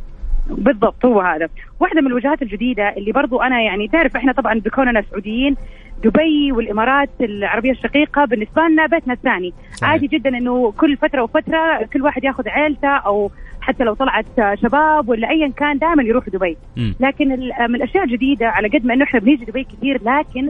بالضبط 0.49 1.05
هو 1.05 1.21
هذا. 1.21 1.47
واحدة 1.79 2.01
من 2.01 2.07
الوجهات 2.07 2.41
الجديدة 2.41 2.93
اللي 2.97 3.11
برضو 3.11 3.41
أنا 3.41 3.61
يعني 3.61 3.88
تعرف 3.88 4.15
إحنا 4.15 4.33
طبعا 4.33 4.59
بكوننا 4.59 5.01
سعوديين 5.11 5.55
دبي 6.03 6.51
والإمارات 6.51 7.09
العربية 7.21 7.71
الشقيقة 7.71 8.25
بالنسبة 8.25 8.61
لنا 8.61 8.85
بيتنا 8.85 9.13
الثاني. 9.13 9.53
صحيح. 9.73 9.89
عادي 9.89 10.07
جدا 10.07 10.29
إنه 10.29 10.71
كل 10.71 10.97
فترة 10.97 11.23
وفترة 11.23 11.85
كل 11.93 12.01
واحد 12.01 12.23
ياخذ 12.23 12.49
عيلته 12.49 12.88
أو 12.88 13.31
حتى 13.65 13.84
لو 13.84 13.93
طلعت 13.93 14.25
شباب 14.62 15.10
ولا 15.10 15.30
أيا 15.30 15.47
كان 15.58 15.78
دائما 15.78 16.04
يروح 16.04 16.30
دبي. 16.30 16.58
لكن 16.99 17.32
ال- 17.32 17.51
من 17.69 17.75
الأشياء 17.75 18.04
الجديدة 18.04 18.47
على 18.47 18.67
قد 18.67 18.86
ما 18.86 18.93
إنه 18.93 19.04
إحنا 19.04 19.19
بنيجي 19.19 19.45
دبي 19.45 19.63
كثير 19.63 20.01
لكن 20.04 20.49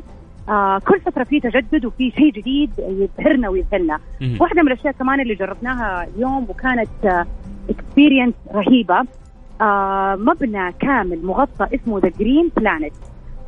آه 0.50 0.80
كل 0.80 1.00
فترة 1.00 1.24
في 1.24 1.40
تجدد 1.40 1.86
وفي 1.86 2.12
شيء 2.12 2.32
جديد 2.32 2.70
يبهرنا 2.80 3.50
ويذهلنا 3.50 4.00
مم. 4.22 4.38
واحدة 4.40 4.62
من 4.62 4.68
الأشياء 4.72 4.94
كمان 4.94 5.20
اللي 5.20 5.36
جربناها 5.36 6.08
اليوم 6.16 6.46
وكانت 6.50 7.26
experience 7.70 8.34
رهيبة 8.54 9.04
آه 9.62 10.16
مبنى 10.16 10.72
كامل 10.80 11.26
مغطى 11.26 11.68
اسمه 11.76 12.00
The 12.00 12.12
Green 12.20 12.52
Planet 12.58 12.94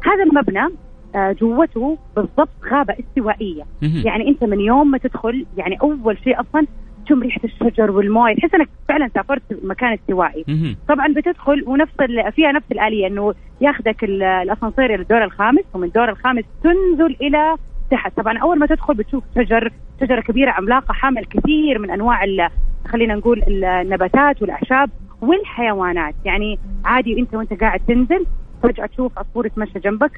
هذا 0.06 0.24
المبنى 0.24 0.68
آه 1.16 1.32
جوته 1.32 1.98
بالضبط 2.16 2.50
غابة 2.72 2.96
استوائية 3.00 3.64
مهم. 3.82 4.02
يعني 4.06 4.28
أنت 4.28 4.44
من 4.44 4.60
يوم 4.60 4.92
ما 4.92 4.98
تدخل 4.98 5.46
يعني 5.58 5.78
أول 5.82 6.18
شيء 6.24 6.40
أصلا 6.42 6.68
تشم 7.08 7.22
ريحة 7.22 7.42
الشجر 7.44 7.92
والموية 7.92 8.36
تحس 8.36 8.54
أنك 8.56 8.70
فعلا 8.90 9.10
سافرت 9.16 9.42
مكان 9.64 9.94
استوائي. 9.94 10.46
طبعا 10.88 11.08
بتدخل 11.14 11.64
ونفس 11.68 11.94
فيها 12.36 12.52
نفس 12.52 12.66
الآلية 12.72 13.08
أنه 13.08 13.34
ياخذك 13.62 14.04
ال- 14.04 14.24
الأسانسير 14.24 14.86
إلى 14.86 15.02
الدور 15.02 15.24
الخامس 15.24 15.64
ومن 15.74 15.84
الدور 15.88 16.10
الخامس 16.10 16.44
تنزل 16.64 17.16
إلى 17.22 17.56
تحت. 17.92 18.18
طبعا 18.18 18.38
أول 18.38 18.60
ما 18.60 18.66
تدخل 18.66 18.94
بتشوف 18.94 19.24
شجر 19.36 19.72
شجرة 20.02 20.22
كبيرة 20.22 20.52
عملاقة 20.52 20.94
حامل 20.94 21.26
كثير 21.26 21.80
من 21.80 21.92
أنواع 21.92 22.24
ال- 22.24 22.50
خلينا 22.88 23.16
نقول 23.16 23.44
النباتات 23.48 24.42
والأعشاب 24.42 24.90
والحيوانات. 25.22 26.16
يعني 26.26 26.60
عادي 26.86 27.20
أنت 27.20 27.34
وأنت 27.36 27.54
قاعد 27.54 27.80
تنزل 27.88 28.26
فجأة 28.64 28.86
تشوف 28.86 29.20
عصفور 29.20 29.46
يتمشى 29.46 29.80
جنبك 29.80 30.12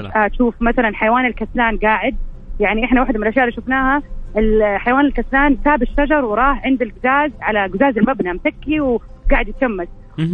فجأة 0.00 0.28
تشوف 0.28 0.54
مثلا 0.62 0.94
حيوان 0.94 1.26
الكسلان 1.26 1.76
قاعد. 1.76 2.16
يعني 2.60 2.84
إحنا 2.84 3.00
واحدة 3.00 3.18
من 3.18 3.22
الأشياء 3.22 3.44
اللي 3.44 3.56
شفناها 3.56 4.02
الحيوان 4.36 5.04
الكسلان 5.04 5.56
ساب 5.64 5.82
الشجر 5.82 6.24
وراح 6.24 6.64
عند 6.66 6.82
القزاز 6.82 7.30
على 7.40 7.66
قزاز 7.66 7.98
المبنى 7.98 8.32
متكي 8.32 8.80
وقاعد 8.80 9.48
يتشمس. 9.48 9.88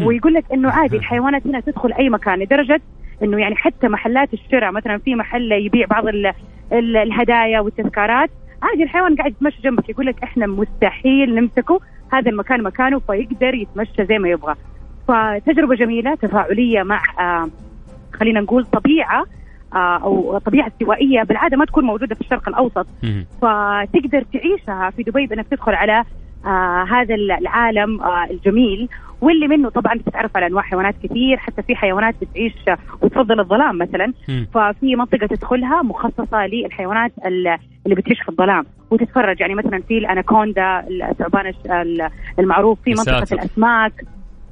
ويقول 0.06 0.34
لك 0.34 0.44
إنه 0.52 0.70
عادي 0.70 0.96
الحيوانات 0.96 1.46
هنا 1.46 1.60
تدخل 1.60 1.92
أي 1.92 2.08
مكان 2.08 2.38
لدرجة 2.38 2.80
إنه 3.22 3.38
يعني 3.40 3.56
حتى 3.56 3.88
محلات 3.88 4.34
الشراء 4.34 4.72
مثلا 4.72 4.98
في 4.98 5.14
محل 5.14 5.52
يبيع 5.52 5.86
بعض 5.86 6.06
ال 6.06 6.26
ال 6.72 6.96
الهدايا 6.96 7.60
والتذكارات 7.60 8.30
عادي 8.62 8.82
الحيوان 8.82 9.16
قاعد 9.16 9.30
يتمشى 9.30 9.62
جنبك 9.62 9.88
يقول 9.88 10.06
لك 10.06 10.22
إحنا 10.22 10.46
مستحيل 10.46 11.34
نمسكه 11.34 11.80
هذا 12.12 12.30
المكان 12.30 12.62
مكانه 12.62 12.98
فيقدر 12.98 13.54
يتمشى 13.54 14.04
زي 14.04 14.18
ما 14.18 14.28
يبغى. 14.28 14.54
فتجربة 15.08 15.74
جميلة 15.74 16.14
تفاعلية 16.14 16.82
مع 16.82 17.00
آه 17.20 17.48
خلينا 18.12 18.40
نقول 18.40 18.64
طبيعة 18.64 19.24
أو 19.78 20.38
طبيعة 20.38 20.66
استوائية 20.68 21.22
بالعادة 21.22 21.56
ما 21.56 21.64
تكون 21.64 21.84
موجودة 21.84 22.14
في 22.14 22.20
الشرق 22.20 22.48
الأوسط. 22.48 22.86
فتقدر 23.42 24.22
تعيشها 24.32 24.90
في 24.90 25.02
دبي 25.02 25.26
بأنك 25.26 25.46
تدخل 25.48 25.72
على 25.74 26.04
آه 26.46 26.84
هذا 26.90 27.14
العالم 27.14 28.00
آه 28.00 28.24
الجميل 28.30 28.88
واللي 29.20 29.48
منه 29.48 29.68
طبعا 29.68 29.94
بتتعرف 29.94 30.36
على 30.36 30.46
أنواع 30.46 30.62
حيوانات 30.62 30.94
كثير 31.02 31.36
حتى 31.36 31.62
في 31.62 31.76
حيوانات 31.76 32.14
بتعيش 32.22 32.52
آه، 32.68 32.78
وتفضل 33.02 33.40
الظلام 33.40 33.78
مثلا. 33.78 34.12
ففي 34.54 34.96
منطقة 34.96 35.26
تدخلها 35.26 35.82
مخصصة 35.82 36.46
للحيوانات 36.46 37.12
ال- 37.26 37.56
اللي 37.84 37.94
بتعيش 37.96 38.22
في 38.22 38.28
الظلام 38.28 38.64
وتتفرج 38.90 39.40
يعني 39.40 39.54
مثلا 39.54 39.80
في 39.88 39.98
الأناكوندا 39.98 40.84
الثعبان 41.10 41.52
المعروف 42.38 42.78
في 42.84 42.90
منطقة. 42.90 43.26
الأسماك 43.32 43.92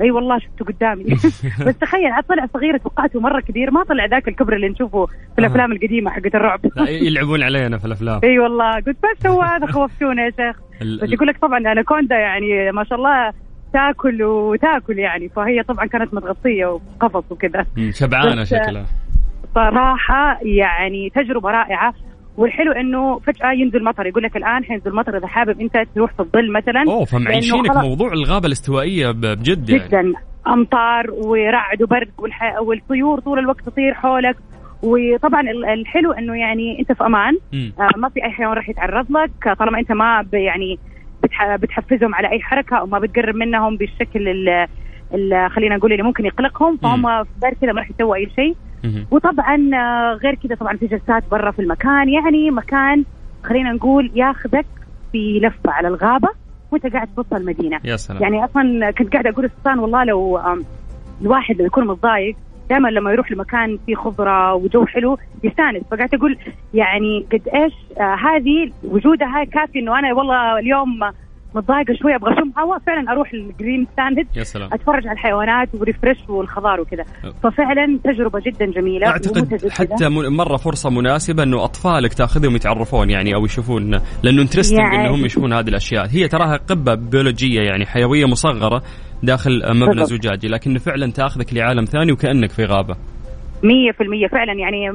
أي 0.01 0.11
والله 0.11 0.39
شفته 0.39 0.65
قدامي. 0.65 1.05
بس 1.67 1.79
تخيل 1.79 2.07
عاد 2.07 2.25
طلع 2.25 2.47
صغير 2.55 2.77
توقعته 2.77 3.21
مرة 3.21 3.41
كبير 3.41 3.71
ما 3.71 3.85
طلع 3.85 4.07
ذاك 4.07 4.29
الكبر 4.29 4.57
اللي 4.57 4.69
نشوفه 4.69 5.07
في 5.07 5.39
الأفلام 5.39 5.73
القديمة 5.73 6.11
حقت 6.11 6.35
الرعب. 6.35 6.61
يلعبون 6.89 7.43
علينا 7.43 7.79
في 7.79 7.85
الأفلام. 7.85 8.21
أي 8.25 8.39
والله 8.39 8.75
قلت 8.75 8.89
بس 8.89 9.23
سوى 9.23 9.45
هذا 9.45 9.67
خوفتونا 9.67 10.25
يا 10.25 10.31
شيخ. 10.31 10.57
بس 11.03 11.13
يقول 11.13 11.29
لك 11.29 11.39
طبعا 11.39 11.59
أناكوندا 11.59 12.17
يعني 12.17 12.73
ما 12.73 12.85
شاء 12.85 12.99
الله 12.99 13.33
تاكل 13.73 14.23
وتاكل 14.23 14.99
يعني 14.99 15.29
فهي 15.29 15.63
طبعا 15.63 15.87
كانت 15.87 16.15
متغطية 16.15 16.67
وقفص 16.67 17.33
وكذا. 17.33 17.67
شبعانة 17.91 18.45
شكلها. 18.45 18.87
صراحة 19.55 20.39
يعني 20.43 21.11
تجربة 21.11 21.51
رائعة. 21.51 21.95
والحلو 22.37 22.73
إنه 22.73 23.19
فجأة 23.19 23.53
ينزل 23.53 23.85
مطر. 23.85 24.07
يقول 24.07 24.23
لك 24.23 24.37
الآن 24.37 24.65
حينزل 24.65 24.95
مطر 24.95 25.17
إذا 25.17 25.27
حابب 25.27 25.61
أنت 25.61 25.83
تروح 25.95 26.13
في 26.13 26.21
الظل 26.21 26.53
مثلا. 26.53 26.85
أوه 26.89 27.05
فمعيشينك 27.05 27.77
موضوع 27.77 28.13
الغابة 28.13 28.47
الاستوائية 28.47 29.11
بجد 29.11 29.71
يعني. 29.71 29.85
جدا. 29.89 30.13
أمطار 30.47 31.11
ورعد 31.11 31.83
وبرد 31.83 32.11
والح... 32.19 32.61
والطيور 32.61 33.21
طول 33.21 33.39
الوقت 33.39 33.61
تطير 33.67 33.95
حولك. 33.95 34.37
وطبعا 34.83 35.41
ال- 35.41 35.65
الحلو 35.65 36.13
إنه 36.13 36.39
يعني 36.39 36.79
أنت 36.81 36.93
في 36.93 37.05
أمان. 37.05 37.35
آه، 37.55 37.99
ما 37.99 38.09
في 38.09 38.25
أي 38.25 38.31
حيوان 38.31 38.53
راح 38.53 38.69
يتعرض 38.69 39.07
لك. 39.11 39.59
طالما 39.59 39.79
أنت 39.79 39.93
ما 39.93 40.25
يعني 40.33 40.79
بتح... 41.23 41.57
بتحفزهم 41.57 42.15
على 42.15 42.31
أي 42.33 42.41
حركة 42.41 42.77
أو 42.77 42.87
ما 42.87 42.99
بتقرب 42.99 43.35
منهم 43.35 43.77
بالشكل 43.77 44.29
ال... 44.29 44.49
ال... 44.49 44.67
خلينا 45.49 45.77
نقول 45.77 45.93
اللي 45.93 46.03
ممكن 46.03 46.27
يقلقهم 46.27 46.77
فهم 46.77 47.07
غير 47.43 47.55
كذا 47.61 47.73
ما 47.73 47.81
راح 47.81 47.91
يسووا 47.91 48.15
أي 48.15 48.31
شيء. 48.37 48.57
وطبعا 49.11 49.71
آه، 49.75 50.19
غير 50.23 50.35
كذا 50.35 50.55
طبعا 50.55 50.77
في 50.77 50.87
جلسات 50.87 51.25
برا 51.31 51.51
في 51.51 51.63
المكان. 51.63 52.09
يعني 52.09 52.51
مكان 52.51 53.05
خلينا 53.45 53.73
نقول 53.73 54.11
ياخذك 54.15 54.67
في 55.13 55.41
لفة 55.43 55.71
على 55.71 55.89
الغابة 55.89 56.29
وأنت 56.71 56.87
قاعد 56.87 57.09
في 57.09 57.21
وسط 57.21 57.35
المدينة. 57.35 57.81
يا 57.85 57.97
سلام. 57.97 58.23
يعني 58.23 58.45
أصلا 58.45 58.91
كنت 58.91 59.13
قاعدة 59.13 59.31
أقول 59.31 59.45
لسلطان 59.45 59.79
والله 59.79 60.05
لو 60.05 60.41
الواحد 61.23 61.55
لما 61.55 61.67
يكون 61.67 61.87
متضايق 61.87 62.37
دائما 62.71 62.89
لما 62.89 63.13
يروح 63.13 63.33
لمكان 63.33 63.79
فيه 63.87 63.95
خضرة 63.95 64.55
وجو 64.55 64.87
حلو 64.87 65.19
يستانس. 65.45 65.83
فقعدت 65.91 66.15
أقول 66.15 66.39
يعني 66.75 67.27
قد 67.33 67.49
إيش 67.55 67.73
آه 68.01 68.15
هذه 68.15 68.73
وجودها 68.85 69.45
كافي 69.45 69.79
إنه 69.79 69.99
أنا 69.99 70.15
والله 70.15 70.59
اليوم 70.59 71.01
متضايقة 71.55 71.95
شوي 72.03 72.15
أبغى 72.15 72.33
أشم 72.33 72.53
هواء. 72.61 72.79
فعلا 72.79 73.13
أروح 73.13 73.33
ال 73.33 73.42
Green 73.42 73.87
Planet 73.93 74.19
يا 74.37 74.43
سلام. 74.43 74.69
أتفرج 74.73 75.07
على 75.07 75.13
الحيوانات 75.13 75.69
و 75.75 75.80
refresh 75.80 76.17
والخضار 76.29 76.81
وكذا. 76.81 77.05
ففعلا 77.43 77.99
تجربة 78.05 78.41
جدا 78.47 78.67
جميلة 78.67 79.07
أعتقد. 79.07 79.69
حتى 79.71 80.09
مرة 80.09 80.57
فرصة 80.57 80.91
مناسبة 80.91 81.43
إنه 81.43 81.65
أطفالك 81.65 82.15
تأخذهم 82.15 82.57
يتعرفون 82.57 83.11
يعني 83.11 83.35
أو 83.35 83.45
يشوفون 83.45 83.91
لأنه 84.23 84.43
انترستنج 84.43 84.79
يعني- 84.79 85.07
إنهم 85.09 85.25
يشوفون 85.25 85.53
هذه 85.53 85.69
الأشياء. 85.69 86.07
هي 86.11 86.29
تراها 86.29 86.57
قبة 86.57 86.95
بيولوجية 86.95 87.61
يعني 87.61 87.87
حيوية 87.87 88.25
مصغرة 88.27 88.83
داخل 89.23 89.63
مبنى. 89.75 90.05
زجاجي 90.05 90.49
لكنه 90.49 90.79
فعلا 90.79 91.13
تأخذك 91.13 91.55
لعالم 91.55 91.85
ثاني 91.85 92.13
وكأنك 92.13 92.51
في 92.51 92.65
غابة. 92.65 92.97
مية 93.65 93.93
في 93.93 94.03
المية. 94.03 94.27
فعلا 94.27 94.53
يعني 94.53 94.89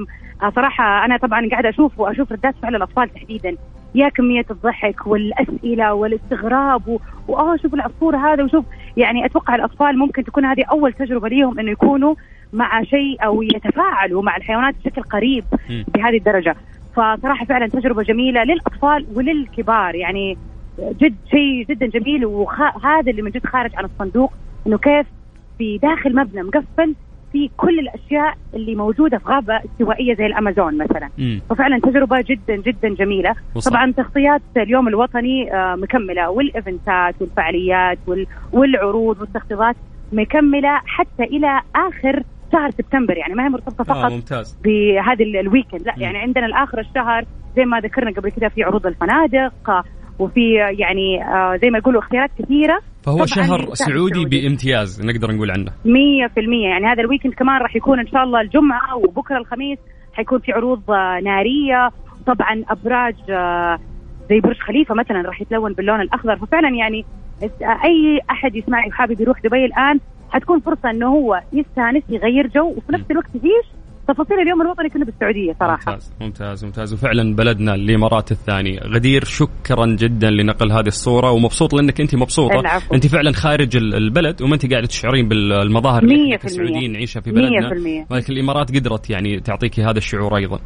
آه، 0.43 0.49
صراحة 0.55 1.05
أنا 1.05 1.17
طبعا 1.17 1.49
قاعدة 1.51 1.69
أشوف 1.69 1.99
وأشوف 1.99 2.31
ردات 2.31 2.55
فعل 2.61 2.75
الأطفال 2.75 3.09
تحديدا. 3.13 3.55
يا 3.95 4.09
كمية 4.09 4.45
الضحك 4.51 5.07
والأسئلة 5.07 5.93
والاستغراب 5.93 6.87
و... 6.87 6.99
وآه 7.27 7.55
شوف 7.55 7.73
العصفور 7.73 8.15
هذا 8.15 8.43
وشوف 8.43 8.65
يعني 8.97 9.25
أتوقع 9.25 9.55
الأطفال 9.55 9.97
ممكن 9.97 10.23
تكون 10.23 10.45
هذه 10.45 10.63
أول 10.71 10.93
تجربة 10.93 11.27
ليهم 11.27 11.59
إنه 11.59 11.71
يكونوا 11.71 12.15
مع 12.53 12.83
شيء 12.83 13.25
أو 13.25 13.41
يتفاعلوا 13.41 14.23
مع 14.23 14.37
الحيوانات 14.37 14.75
بشكل 14.75 15.01
قريب. 15.01 15.45
بهذه 15.69 16.17
الدرجة 16.17 16.55
فصراحة 16.95 17.45
فعلا 17.45 17.67
تجربة 17.67 18.03
جميلة 18.03 18.43
للأطفال 18.43 19.05
وللكبار 19.15 19.95
يعني 19.95 20.37
جد 20.79 21.15
شيء 21.31 21.65
جدا 21.69 21.85
جميل 21.85 22.25
وهذا 22.25 23.11
اللي 23.11 23.21
من 23.21 23.31
جد 23.31 23.45
خارج 23.45 23.71
عن 23.75 23.85
الصندوق 23.85 24.33
إنه 24.67 24.77
كيف 24.77 25.07
في 25.57 25.77
داخل 25.77 26.15
مبنى 26.15 26.43
مقفل 26.43 26.95
في 27.35 27.49
كل 27.57 27.79
الأشياء 27.79 28.33
اللي 28.53 28.75
موجودة 28.75 29.17
في 29.17 29.25
غابة 29.29 29.57
استوائية 29.65 30.15
زي 30.15 30.25
الأمازون 30.25 30.77
مثلا 30.77 31.09
مم. 31.17 31.41
ففعلا 31.49 31.79
تجربة 31.79 32.21
جدا 32.21 32.55
جدا 32.55 32.89
جميلة 32.89 33.35
وصح. 33.55 33.71
طبعا 33.71 33.91
تغطيات 33.91 34.41
اليوم 34.57 34.87
الوطني 34.87 35.53
آه، 35.53 35.75
مكملة 35.75 36.29
والإيفنتات 36.29 37.15
والفعاليات 37.21 37.97
وال- 38.07 38.27
والعروض 38.53 39.21
والتخفيضات 39.21 39.75
مكملة 40.13 40.81
حتى 40.85 41.23
إلى 41.23 41.61
آخر 41.75 42.23
شهر 42.53 42.71
سبتمبر 42.71 43.17
يعني 43.17 43.33
ما 43.33 43.45
هي 43.45 43.49
مرتبطة 43.49 43.81
آه 43.81 43.83
فقط 44.01 44.11
ممتاز 44.11 44.57
بهذا 44.63 45.23
ال- 45.23 45.37
ال 45.37 45.43
weekend 45.43 45.81
لا 45.85 45.93
مم. 45.97 46.01
يعني 46.01 46.17
عندنا 46.17 46.45
لاخر 46.45 46.79
الشهر 46.79 47.25
زي 47.55 47.65
ما 47.65 47.79
ذكرنا 47.79 48.11
قبل 48.11 48.29
كده 48.29 48.49
في 48.49 48.63
عروض 48.63 48.87
الفنادق 48.87 49.69
آه، 49.69 49.83
وفي 50.19 50.53
يعني 50.53 51.23
آه، 51.23 51.57
زي 51.61 51.69
ما 51.69 51.77
يقولوا 51.77 52.01
اختيارات 52.01 52.29
كثيرة. 52.39 52.79
فهو 53.03 53.25
شهر 53.25 53.73
سعودي. 53.73 54.25
بامتياز 54.25 55.05
نقدر 55.05 55.31
نقول 55.31 55.51
عنه. 55.51 55.71
مية 55.85 56.27
في 56.27 56.39
المية. 56.39 56.67
يعني 56.67 56.85
هذا 56.85 57.01
ال 57.01 57.05
weekend 57.05 57.33
كمان 57.33 57.61
راح 57.61 57.75
يكون 57.75 57.99
إن 57.99 58.07
شاء 58.07 58.23
الله 58.23 58.41
الجمعة 58.41 58.97
وبكرة 58.97 59.37
الخميس 59.37 59.79
حيكون 60.13 60.39
في 60.39 60.51
عروض 60.51 60.91
آه، 60.91 61.19
نارية. 61.23 61.89
طبعا 62.27 62.63
أبراج 62.69 63.15
آه، 63.29 63.79
زي 64.29 64.39
برج 64.39 64.57
خليفة 64.57 64.95
مثلا 64.95 65.21
راح 65.21 65.41
يتلون 65.41 65.73
باللون 65.73 66.01
الأخضر. 66.01 66.35
ففعلا 66.35 66.69
يعني 66.69 67.05
أي 67.61 68.21
أحد 68.31 68.55
يسمعني 68.55 68.87
وحابب 68.87 69.21
يروح 69.21 69.41
دبي 69.41 69.65
الآن 69.65 69.99
حتكون 70.29 70.59
فرصة 70.59 70.89
إنه 70.89 71.07
هو 71.07 71.41
يستأنس 71.53 72.03
يغير 72.09 72.47
جو 72.47 72.67
وفي 72.67 72.91
نفس 72.93 73.11
الوقت 73.11 73.29
يعيش 73.35 73.65
تفاصيل 74.07 74.39
اليوم 74.39 74.61
الوطني 74.61 74.89
كله 74.89 75.05
بالسعودية 75.05 75.53
صراحة. 75.59 75.91
ممتاز 75.91 76.13
ممتاز 76.21 76.65
ممتاز. 76.65 76.93
وفعلا 76.93 77.35
بلدنا 77.35 77.75
الإمارات 77.75 78.31
الثاني 78.31 78.77
غدير 78.79 79.23
شكرا 79.23 79.85
جدا 79.85 80.29
لنقل 80.29 80.71
هذه 80.71 80.87
الصورة 80.87 81.31
ومبسوط 81.31 81.73
لأنك 81.73 82.01
أنت 82.01 82.15
مبسوطة. 82.15 82.59
العفو. 82.59 82.95
أنت 82.95 83.07
فعلا 83.07 83.31
خارج 83.31 83.77
ال- 83.77 83.95
البلد 83.95 84.41
وما 84.41 84.53
أنت 84.53 84.71
قاعدة 84.71 84.87
تشعرين 84.87 85.27
بالمظاهر 85.27 86.03
اللي 86.03 86.25
إحنا. 86.25 86.35
كسعوديين 86.35 86.91
نعيشها 86.91 87.19
في 87.21 87.31
بلدنا. 87.31 88.05
ولكن 88.09 88.33
الإمارات 88.33 88.75
قدرت 88.75 89.09
يعني 89.09 89.39
تعطيكي 89.39 89.83
هذا 89.83 89.97
الشعور 89.97 90.37
أيضا. 90.37 90.59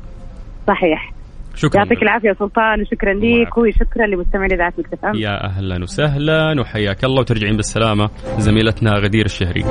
صحيح. 0.67 1.11
شكرا 1.55 1.81
يعطيك 1.81 2.01
العافية 2.03 2.29
يا 2.29 2.33
سلطان 2.33 2.81
وشكرا 2.81 3.13
ليك. 3.13 3.57
وشكرا 3.57 4.07
لمستمعين 4.07 4.51
إذاعة 4.51 4.73
Mix 4.77 5.05
FM 5.05 5.15
يا 5.15 5.45
أهلا 5.45 5.83
وسهلا 5.83 6.61
وحياك 6.61 7.03
الله 7.03 7.19
وترجعين 7.19 7.55
بالسلامة 7.55 8.09
زميلتنا 8.37 8.91
غدير 8.93 9.25
الشهري. 9.25 9.63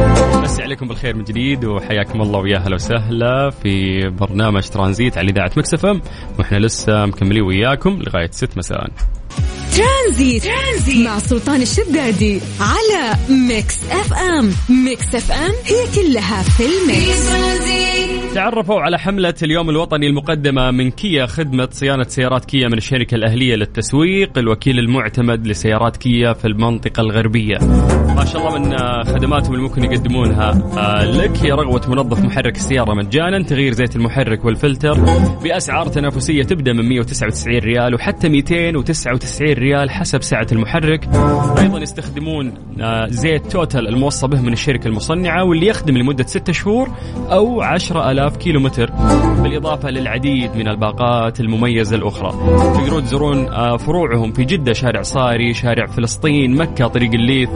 مسي 0.42 0.62
عليكم 0.62 0.88
بالخير 0.88 1.16
من 1.16 1.24
جديد 1.24 1.64
وحياكم 1.64 2.20
الله 2.20 2.40
ويا 2.40 2.56
أهلا 2.56 2.74
وسهلا 2.74 3.50
في 3.50 4.00
برنامج 4.20 4.62
ترانزيت 4.68 5.18
على 5.18 5.30
إذاعة 5.30 5.50
Mix 5.56 5.74
FM 5.74 6.00
وإحنا 6.38 6.58
لسه 6.58 7.06
مكملين 7.06 7.42
وياكم 7.42 7.90
لغاية 7.90 8.30
6 8.30 8.58
مساء. 8.58 8.86
ترانزيت. 9.78 10.44
ترانزيت. 10.44 11.06
مع 11.06 11.18
سلطان 11.18 11.62
الشدادي 11.62 12.40
على 12.60 13.14
Mix 13.48 13.84
FM. 13.90 14.50
Mix 14.84 15.14
FM 15.14 15.52
هي 15.64 15.84
كلها 15.94 16.42
في 16.42 16.62
ال 16.66 16.79
mix. 16.79 17.28
تعرفوا 18.34 18.80
على 18.80 18.98
حملة 18.98 19.34
اليوم 19.42 19.70
الوطني 19.70 20.06
المقدمة 20.06 20.70
من 20.70 20.90
كيا 20.90 21.26
خدمة 21.26 21.68
صيانة 21.72 22.04
سيارات 22.08 22.44
كيا 22.44 22.68
من 22.68 22.78
الشركة 22.78 23.14
الأهلية 23.14 23.54
للتسويق 23.54 24.38
الوكيل 24.38 24.78
المعتمد 24.78 25.46
لسيارات 25.46 25.96
كيا 25.96 26.32
في 26.32 26.44
المنطقة 26.44 27.00
الغربية. 27.00 27.58
ما 28.16 28.24
شاء 28.24 28.46
الله 28.46 28.58
من 28.58 28.72
آه، 28.72 29.02
خدماتهم 29.04 29.54
اللي 29.54 29.62
ممكن 29.62 29.84
يقدمونها. 29.84 30.50
آه، 30.78 31.04
لك 31.04 31.36
هي 31.36 31.52
رغوة 31.52 31.82
منظف 31.88 32.20
محرك 32.20 32.56
السيارة 32.56 32.94
مجانا 32.94 33.42
تغيير 33.42 33.72
زيت 33.72 33.96
المحرك 33.96 34.44
والفلتر. 34.44 34.94
بأسعار 35.42 35.86
تنافسية 35.86 36.42
تبدأ 36.42 36.72
من 36.72 36.88
199 36.88 37.58
ريال 37.58 37.94
وحتى 37.94 38.28
299 38.28 39.52
ريال. 39.52 39.67
حسب 39.76 40.22
سعة 40.22 40.46
المحرك. 40.52 41.08
أيضا 41.58 41.78
يستخدمون 41.78 42.52
آه، 42.80 43.06
زيت 43.06 43.46
توتال 43.52 43.88
الموصى 43.88 44.26
به 44.26 44.40
من 44.40 44.52
الشركة 44.52 44.88
المصنعة 44.88 45.44
واللي 45.44 45.66
يخدم 45.66 45.98
لمدة 45.98 46.26
6 46.26 46.52
شهور 46.52 46.88
أو 47.32 47.62
10000 47.62 48.36
كيلو 48.36 48.60
متر 48.60 48.90
بالإضافة 49.42 49.90
للعديد 49.90 50.56
من 50.56 50.68
الباقات 50.68 51.40
المميزة 51.40 51.96
الأخرى. 51.96 52.30
تقدرون 52.74 53.04
تزورون 53.04 53.48
آه، 53.48 53.76
فروعهم 53.76 54.32
في 54.32 54.44
جدة 54.44 54.72
شارع 54.72 55.02
صاري 55.02 55.54
شارع 55.54 55.86
فلسطين 55.86 56.56
مكة 56.56 56.86
طريق 56.86 57.10
الليث 57.12 57.48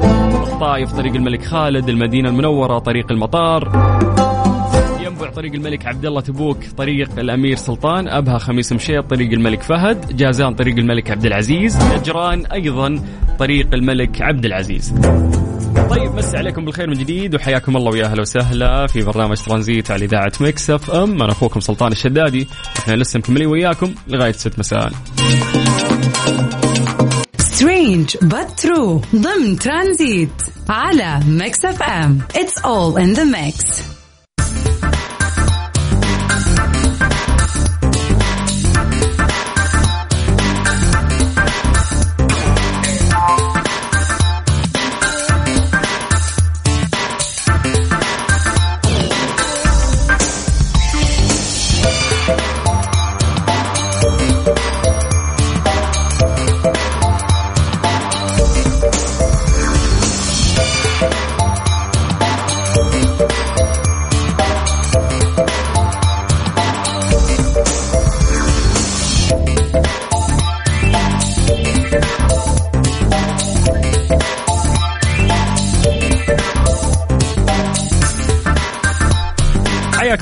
الطائف 0.52 0.92
طريق 0.92 1.14
الملك 1.14 1.44
خالد 1.44 1.88
المدينة 1.88 2.28
المنورة 2.28 2.78
طريق 2.78 3.12
المطار. 3.12 4.31
طريق 5.32 5.52
الملك 5.52 5.86
عبد 5.86 6.06
الله 6.06 6.20
تبوك 6.20 6.58
طريق 6.76 7.18
الأمير 7.18 7.56
سلطان 7.56 8.08
أبها 8.08 8.38
خميس 8.38 8.72
مشيط 8.72 9.10
طريق 9.10 9.32
الملك 9.32 9.62
فهد 9.62 10.16
جازان 10.16 10.54
طريق 10.54 10.76
الملك 10.78 11.10
عبد 11.10 11.26
العزيز 11.26 11.76
نجران 11.82 12.46
أيضا 12.46 13.00
طريق 13.38 13.74
الملك 13.74 14.22
عبد 14.22 14.44
العزيز. 14.44 14.94
طيب 15.90 16.14
مسي 16.14 16.36
عليكم 16.36 16.64
بالخير 16.64 16.90
من 16.90 16.94
جديد 16.98 17.34
وحياكم 17.34 17.76
الله 17.76 17.90
ويا 17.90 18.04
أهلا 18.04 18.20
وسهلا 18.20 18.86
في 18.86 19.02
برنامج 19.02 19.36
ترانزيت 19.36 19.90
على 19.90 20.04
إذاعة 20.04 20.32
Mix 20.40 20.70
FM. 20.70 21.22
أنا 21.22 21.32
أخوكم 21.32 21.60
سلطان 21.60 21.92
الشدادي 21.92 22.48
إحنا 22.78 22.94
لسه 22.94 23.18
مكملين 23.18 23.46
وياكم 23.46 23.94
لغاية 24.08 24.32
6 24.32 24.52
مساء. 24.58 24.92
Strange 27.38 28.10
true 28.60 29.16
ضمن 29.16 29.58
ترانزيت 29.58 30.42
على 30.68 31.20
Mix 31.26 31.64
FM. 31.64 32.18
It's 32.34 32.62
all 32.64 32.96
in 32.96 33.18
the 33.18 33.24
mix. 33.24 33.91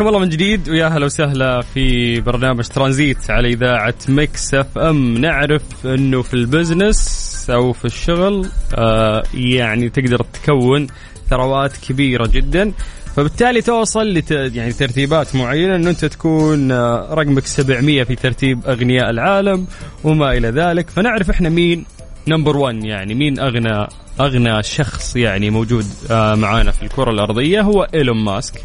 حياكم 0.01 0.15
الله 0.15 0.25
من 0.25 0.29
جديد 0.29 0.69
ويا 0.69 0.87
هلا 0.87 1.07
وسهلا 1.07 1.61
في 1.61 2.21
برنامج 2.21 2.65
ترانزيت 2.65 3.31
على 3.31 3.49
إذاعة 3.49 3.95
Mix 4.09 4.55
FM. 4.55 5.19
نعرف 5.19 5.63
إنه 5.85 6.23
في 6.23 6.35
ال 6.35 6.47
business 6.47 7.47
أو 7.51 7.73
في 7.73 7.85
الشغل 7.85 8.47
آه 8.75 9.23
يعني 9.35 9.89
تقدر 9.89 10.27
تكون 10.33 10.87
ثروات 11.31 11.77
كبيرة 11.77 12.27
جدا. 12.27 12.73
فبالتالي 13.17 13.63
توصل 13.63 14.15
لت... 14.15 14.31
يعني 14.31 14.73
ترتيبات 14.73 15.37
معينة 15.37 15.77
إنه 15.77 15.91
أنت 15.91 16.05
تكون 16.05 16.73
آه، 16.73 17.15
رقمك 17.15 17.47
700 17.47 18.03
في 18.03 18.17
ترتيب 18.17 18.67
أغنياء 18.67 19.11
العالم 19.11 19.67
وما 20.05 20.33
إلى 20.33 20.49
ذلك. 20.49 20.91
فنعرف 20.91 21.31
إحنا 21.31 21.49
مين 21.49 21.85
number 22.29 22.57
1 22.57 22.85
يعني 22.85 23.15
مين 23.15 23.41
اغنى 23.41 23.87
أغنى 24.21 24.63
شخص 24.63 25.17
يعني 25.17 25.51
موجود 25.51 25.87
آه، 26.11 26.35
معانا 26.35 26.71
في 26.71 26.83
الكرة 26.83 27.11
الأرضية. 27.11 27.61
هو 27.61 27.89
إيلون 27.95 28.25
ماسك. 28.25 28.65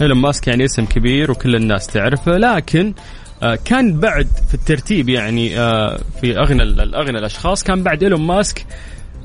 إيلون 0.00 0.18
ماسك 0.18 0.48
يعني 0.48 0.64
اسم 0.64 0.84
كبير 0.84 1.30
وكل 1.30 1.56
الناس 1.56 1.86
تعرفه 1.86 2.32
لكن 2.32 2.94
آه، 3.42 3.58
كان 3.64 4.00
بعد 4.00 4.28
في 4.48 4.54
الترتيب 4.54 5.08
يعني 5.08 5.58
آه، 5.60 6.00
في 6.20 6.38
أغنى 6.38 6.62
الأغنى 6.62 7.18
الأشخاص 7.18 7.64
كان 7.64 7.82
بعد 7.82 8.02
إيلون 8.02 8.20
ماسك 8.20 8.66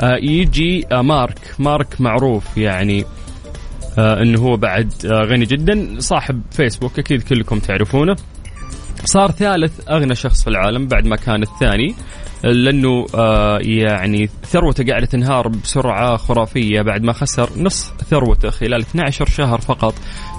آه، 0.01 0.15
يجي 0.21 0.85
مارك. 0.91 1.39
مارك 1.59 2.01
معروف 2.01 2.57
يعني 2.57 3.05
إنه 3.97 4.39
هو 4.39 4.57
بعد 4.57 4.93
غني 5.05 5.45
جدا 5.45 5.95
صاحب 5.99 6.41
فيسبوك 6.51 6.99
أكيد 6.99 7.23
كلكم 7.23 7.59
تعرفونه. 7.59 8.15
صار 9.05 9.31
ثالث 9.31 9.89
أغنى 9.89 10.15
شخص 10.15 10.43
في 10.43 10.49
العالم 10.49 10.87
بعد 10.87 11.05
ما 11.05 11.15
كان 11.15 11.43
الثاني 11.43 11.95
لأنه 12.43 13.05
يعني 13.59 14.29
ثروته 14.43 14.85
قاعدة 14.85 15.05
تنهار 15.05 15.47
بسرعة 15.47 16.17
خرافية 16.17 16.81
بعد 16.81 17.03
ما 17.03 17.13
خسر 17.13 17.49
نص 17.57 17.91
ثروته 18.09 18.49
خلال 18.49 18.81
12 18.81 19.25
شهر 19.25 19.61
فقط. 19.61 19.93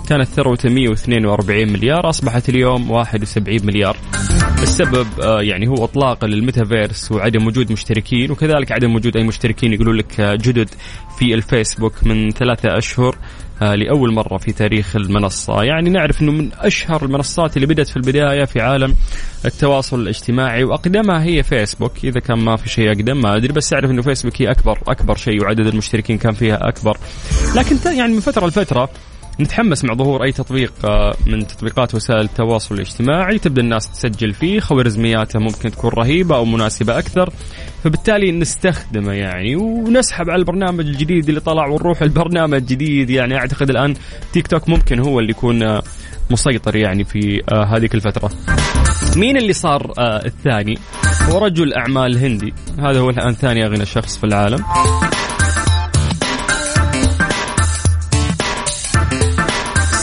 كانت 0.08 0.28
ثروته 0.28 0.68
142 0.68 1.72
مليار 1.72 2.08
أصبحت 2.08 2.48
اليوم 2.48 2.90
71 2.90 3.66
مليار. 3.66 3.96
السبب 4.62 5.06
آه، 5.22 5.42
يعني 5.42 5.68
هو 5.68 5.84
اطلاقه 5.84 6.26
للميتافيرس 6.26 7.12
وعدم 7.12 7.46
وجود 7.46 7.72
مشتركين 7.72 8.30
وكذلك 8.30 8.72
عدم 8.72 8.94
وجود 8.94 9.16
أي 9.16 9.24
مشتركين 9.24 9.72
يقولون 9.72 9.96
لك 9.96 10.20
آه، 10.20 10.34
جدد 10.34 10.68
في 11.18 11.34
الفيسبوك 11.34 12.04
من 12.04 12.30
ثلاثة 12.30 12.78
أشهر 12.78 13.16
آه، 13.62 13.74
لأول 13.74 14.12
مرة 14.12 14.38
في 14.38 14.52
تاريخ 14.52 14.96
المنصة، 14.96 15.62
يعني 15.62 15.90
نعرف 15.90 16.22
إنه 16.22 16.32
من 16.32 16.50
أشهر 16.58 17.04
المنصات 17.04 17.56
اللي 17.56 17.66
بدأت 17.66 17.88
في 17.88 17.96
البداية 17.96 18.44
في 18.44 18.60
عالم 18.60 18.94
التواصل 19.44 20.00
الاجتماعي 20.00 20.64
وأقدمها 20.64 21.22
هي 21.22 21.42
فيسبوك، 21.42 22.04
إذا 22.04 22.20
كان 22.20 22.38
ما 22.38 22.56
في 22.56 22.68
شيء 22.68 22.88
أقدم 22.88 23.20
ما 23.20 23.36
أدري 23.36 23.52
بس 23.52 23.72
أعرف 23.72 23.90
إنه 23.90 24.02
فيسبوك 24.02 24.42
هي 24.42 24.50
أكبر 24.50 24.78
أكبر 24.88 25.16
شيء 25.16 25.42
وعدد 25.42 25.66
المشتركين 25.66 26.18
كان 26.18 26.32
فيها 26.32 26.68
أكبر. 26.68 26.98
لكن 27.56 27.76
يعني 27.96 28.12
من 28.12 28.20
فترة 28.20 28.46
لفترة 28.46 28.90
نتحمس 29.40 29.84
مع 29.84 29.94
ظهور 29.94 30.24
أي 30.24 30.32
تطبيق 30.32 30.72
آه، 30.84 31.14
من 31.26 31.46
تطبيقات 31.46 31.94
وسائل 31.94 32.20
التواصل 32.20 32.74
الاجتماعي 32.74 33.38
تبدأ 33.38 33.62
الناس 33.62 33.90
تسجل 33.90 34.34
فيه 34.34 34.60
خوارزمياته 34.60 35.38
ممكن 35.38 35.70
تكون 35.70 35.90
رهيبة 35.90 36.36
أو 36.36 36.44
مناسبة 36.44 36.98
أكثر. 36.98 37.30
فبالتالي 37.84 38.32
نستخدمه 38.32 39.12
يعني 39.12 39.56
ونسحب 39.56 40.30
على 40.30 40.38
البرنامج 40.40 40.86
الجديد 40.86 41.28
اللي 41.28 41.40
طلع 41.40 41.66
ونروح 41.66 42.02
البرنامج 42.02 42.62
جديد 42.64 43.10
يعني 43.10 43.36
أعتقد 43.36 43.70
الآن 43.70 43.94
تيك 44.32 44.46
توك 44.46 44.68
ممكن 44.68 44.98
هو 44.98 45.20
اللي 45.20 45.30
يكون 45.30 45.62
آه، 45.62 45.82
مسيطر 46.30 46.76
يعني 46.76 47.04
في 47.04 47.42
آه، 47.52 47.64
هذيك 47.64 47.94
الفترة. 47.94 48.30
مين 49.16 49.36
اللي 49.36 49.52
صار 49.52 49.92
الثاني؟ 49.98 50.78
هو 51.28 51.38
رجل 51.38 51.74
أعمال 51.74 52.18
هندي. 52.18 52.54
هذا 52.78 53.00
هو 53.00 53.10
الآن 53.10 53.32
ثاني 53.32 53.66
أغنى 53.66 53.86
شخص 53.86 54.18
في 54.18 54.24
العالم. 54.24 54.64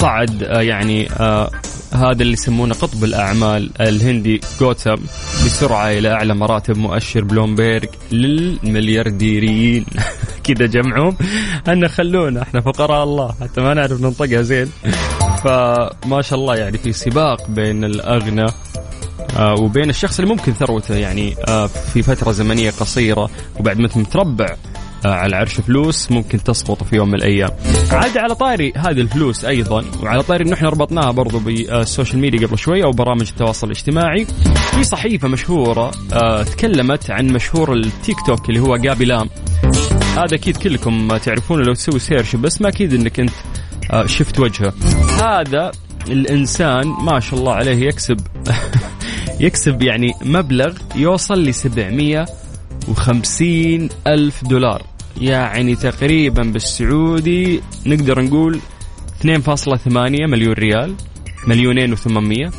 صعد 0.05 0.43
آه، 0.43 0.61
يعني 0.61 1.11
آه، 1.11 1.51
هذا 1.93 2.21
اللي 2.21 2.33
يسمونه 2.33 2.73
قطب 2.73 3.03
الأعمال 3.03 3.69
الهندي 3.81 4.41
جوتم 4.59 4.95
بسرعة 5.45 5.89
إلى 5.89 6.11
أعلى 6.11 6.35
مراتب 6.35 6.77
مؤشر 6.77 7.23
بلومبيرج 7.23 7.89
للمليارديريين. 8.11 9.85
كذا 10.43 10.65
جمعهم. 10.65 11.17
ان 11.67 11.87
خلونا 11.87 12.41
إحنا 12.41 12.61
فقراء 12.61 13.03
الله 13.03 13.35
حتى 13.41 13.61
ما 13.61 13.73
نعرف 13.73 14.01
ننطقها 14.01 14.41
زين. 14.41 14.71
فما 15.43 16.21
شاء 16.21 16.39
الله 16.39 16.55
يعني 16.55 16.77
في 16.77 16.93
سباق 16.93 17.49
بين 17.49 17.83
الأغنى 17.83 18.45
آه، 19.37 19.53
وبين 19.59 19.89
الشخص 19.89 20.19
اللي 20.19 20.31
ممكن 20.31 20.53
ثروته 20.53 20.95
يعني 20.95 21.35
في 21.93 22.01
فترة 22.01 22.31
زمنية 22.31 22.71
قصيرة 22.71 23.29
وبعد 23.59 23.79
ما 23.79 23.89
متربع 23.95 24.45
آه، 24.45 24.57
على 25.13 25.35
عرش 25.35 25.53
فلوس 25.53 26.11
ممكن 26.11 26.43
تسقط 26.43 26.83
في 26.83 26.95
يوم 26.95 27.07
من 27.07 27.15
الأيام. 27.15 27.49
عاد 27.91 28.17
على 28.17 28.35
طاري 28.35 28.73
هذه 28.77 29.01
الفلوس 29.01 29.45
أيضا 29.45 29.85
وعلى 30.03 30.23
طاري 30.23 30.43
انه 30.43 30.53
إحنا 30.53 30.69
ربطناها 30.69 31.11
برضو 31.11 31.39
بال 31.39 31.59
social 31.59 32.19
media 32.19 32.47
قبل 32.47 32.57
شوي 32.57 32.83
أو 32.83 32.91
برامج 32.91 33.27
التواصل 33.29 33.67
الاجتماعي 33.67 34.25
في 34.71 34.83
صحيفة 34.83 35.27
مشهورة 35.27 35.91
آه، 36.13 36.43
تكلمت 36.43 37.11
عن 37.11 37.27
مشهور 37.27 37.73
التيك 37.73 38.17
توك 38.27 38.49
اللي 38.49 38.59
هو 38.59 38.77
خابي 38.77 39.05
لام. 39.05 39.29
هذا 40.17 40.35
أكيد 40.35 40.57
كلكم 40.57 41.17
تعرفونه 41.17 41.63
لو 41.63 41.73
تسوي 41.73 41.99
search 41.99 42.35
بس 42.35 42.61
ما 42.61 42.67
أكيد 42.67 42.93
إنك 42.93 43.19
أنت 43.19 43.33
آه، 43.91 44.05
شفت 44.05 44.39
وجهه. 44.39 44.73
هذا 45.23 45.71
الإنسان 46.07 46.87
ما 46.87 47.19
شاء 47.19 47.39
الله 47.39 47.53
عليه 47.53 47.87
يكسب 47.87 48.17
يكسب 49.45 49.81
يعني 49.81 50.13
مبلغ 50.21 50.73
يوصل 50.95 51.43
ل 51.43 51.53
750 51.53 53.89
ألف 54.07 54.43
دولار 54.43 54.94
يعني 55.21 55.75
تقريبا 55.75 56.43
بالسعودي 56.43 57.61
نقدر 57.85 58.21
نقول 58.21 58.59
2.8 59.21 59.87
مليون 59.87 60.53
ريال 60.53 60.95
مليونين 61.47 61.95
و800 61.95 62.53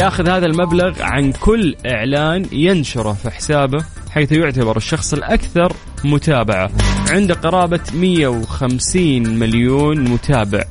ياخذ 0.00 0.28
هذا 0.28 0.46
المبلغ 0.46 1.02
عن 1.02 1.32
كل 1.32 1.76
إعلان 1.86 2.46
ينشره 2.52 3.12
في 3.12 3.30
حسابه 3.30 3.84
حيث 4.10 4.32
يعتبر 4.32 4.76
الشخص 4.76 5.12
الأكثر 5.12 5.72
متابعة. 6.04 6.70
عنده 7.10 7.34
قرابة 7.34 7.80
150 7.94 9.38
مليون 9.38 10.00
متابع. 10.00 10.64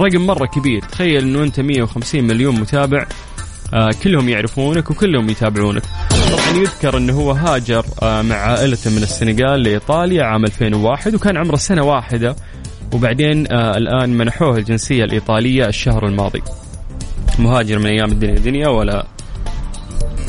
رقم 0.00 0.26
مرة 0.26 0.46
كبير 0.46 0.82
تخيل 0.82 1.22
أنه 1.22 1.42
أنت 1.42 1.60
150 1.60 2.24
مليون 2.24 2.60
متابع 2.60 3.06
آه 3.74 3.90
كلهم 4.02 4.28
يعرفونك 4.28 4.90
وكلهم 4.90 5.30
يتابعونك. 5.30 5.82
طبعا 6.30 6.56
يذكر 6.62 6.96
إنه 6.96 7.12
هو 7.12 7.30
هاجر 7.32 7.84
آه 8.02 8.22
مع 8.22 8.36
عائلته 8.36 8.90
من 8.90 9.02
السنغال 9.02 9.62
لإيطاليا 9.62 10.24
عام 10.24 10.44
2001 10.44 11.14
وكان 11.14 11.36
عمره 11.36 11.56
سنة 11.56 11.82
واحدة 11.82 12.36
وبعدين 12.94 13.52
آه 13.52 13.76
الآن 13.76 14.10
منحوه 14.10 14.56
الجنسية 14.56 15.04
الإيطالية 15.04 15.66
الشهر 15.66 16.06
الماضي. 16.06 16.42
مهاجر 17.38 17.78
من 17.78 17.86
أيام 17.86 18.12
الدنيا 18.12 18.34
دنيا 18.38 18.68
ولا 18.68 19.06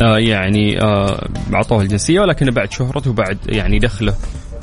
آه 0.03 0.17
يعني 0.17 0.79
أعطوه 1.53 1.81
الجنسية 1.81 2.19
ولكن 2.19 2.51
بعد 2.51 2.71
شهرته 2.71 3.09
وبعد 3.09 3.37
يعني 3.45 3.79
دخله 3.79 4.15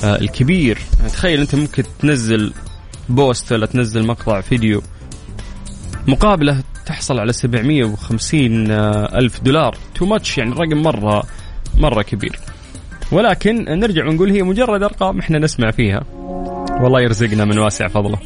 الكبير. 0.05 0.79
تخيل 1.12 1.40
أنت 1.40 1.55
ممكن 1.55 1.83
تنزل 2.01 2.53
بوست 3.09 3.53
ولا 3.53 3.66
تنزل 3.66 4.07
مقطع 4.07 4.40
فيديو 4.40 4.83
مقابله 6.09 6.62
تحصل 6.88 7.18
على 7.18 7.33
750 7.33 8.70
ألف 9.20 9.40
دولار. 9.40 9.77
تو 9.94 10.07
ماتش 10.07 10.38
يعني 10.38 10.51
رقم 10.51 10.83
مرة 10.83 11.22
مرة 11.79 12.03
كبير. 12.03 12.38
ولكن 13.12 13.64
نرجع 13.68 14.07
ونقول 14.07 14.31
هي 14.31 14.42
مجرد 14.42 14.83
أرقام 14.83 15.18
إحنا 15.18 15.38
نسمع 15.38 15.70
فيها. 15.70 16.05
والله 16.83 17.01
يرزقنا 17.01 17.44
من 17.44 17.59
واسع 17.59 17.88
فضله. 17.88 18.16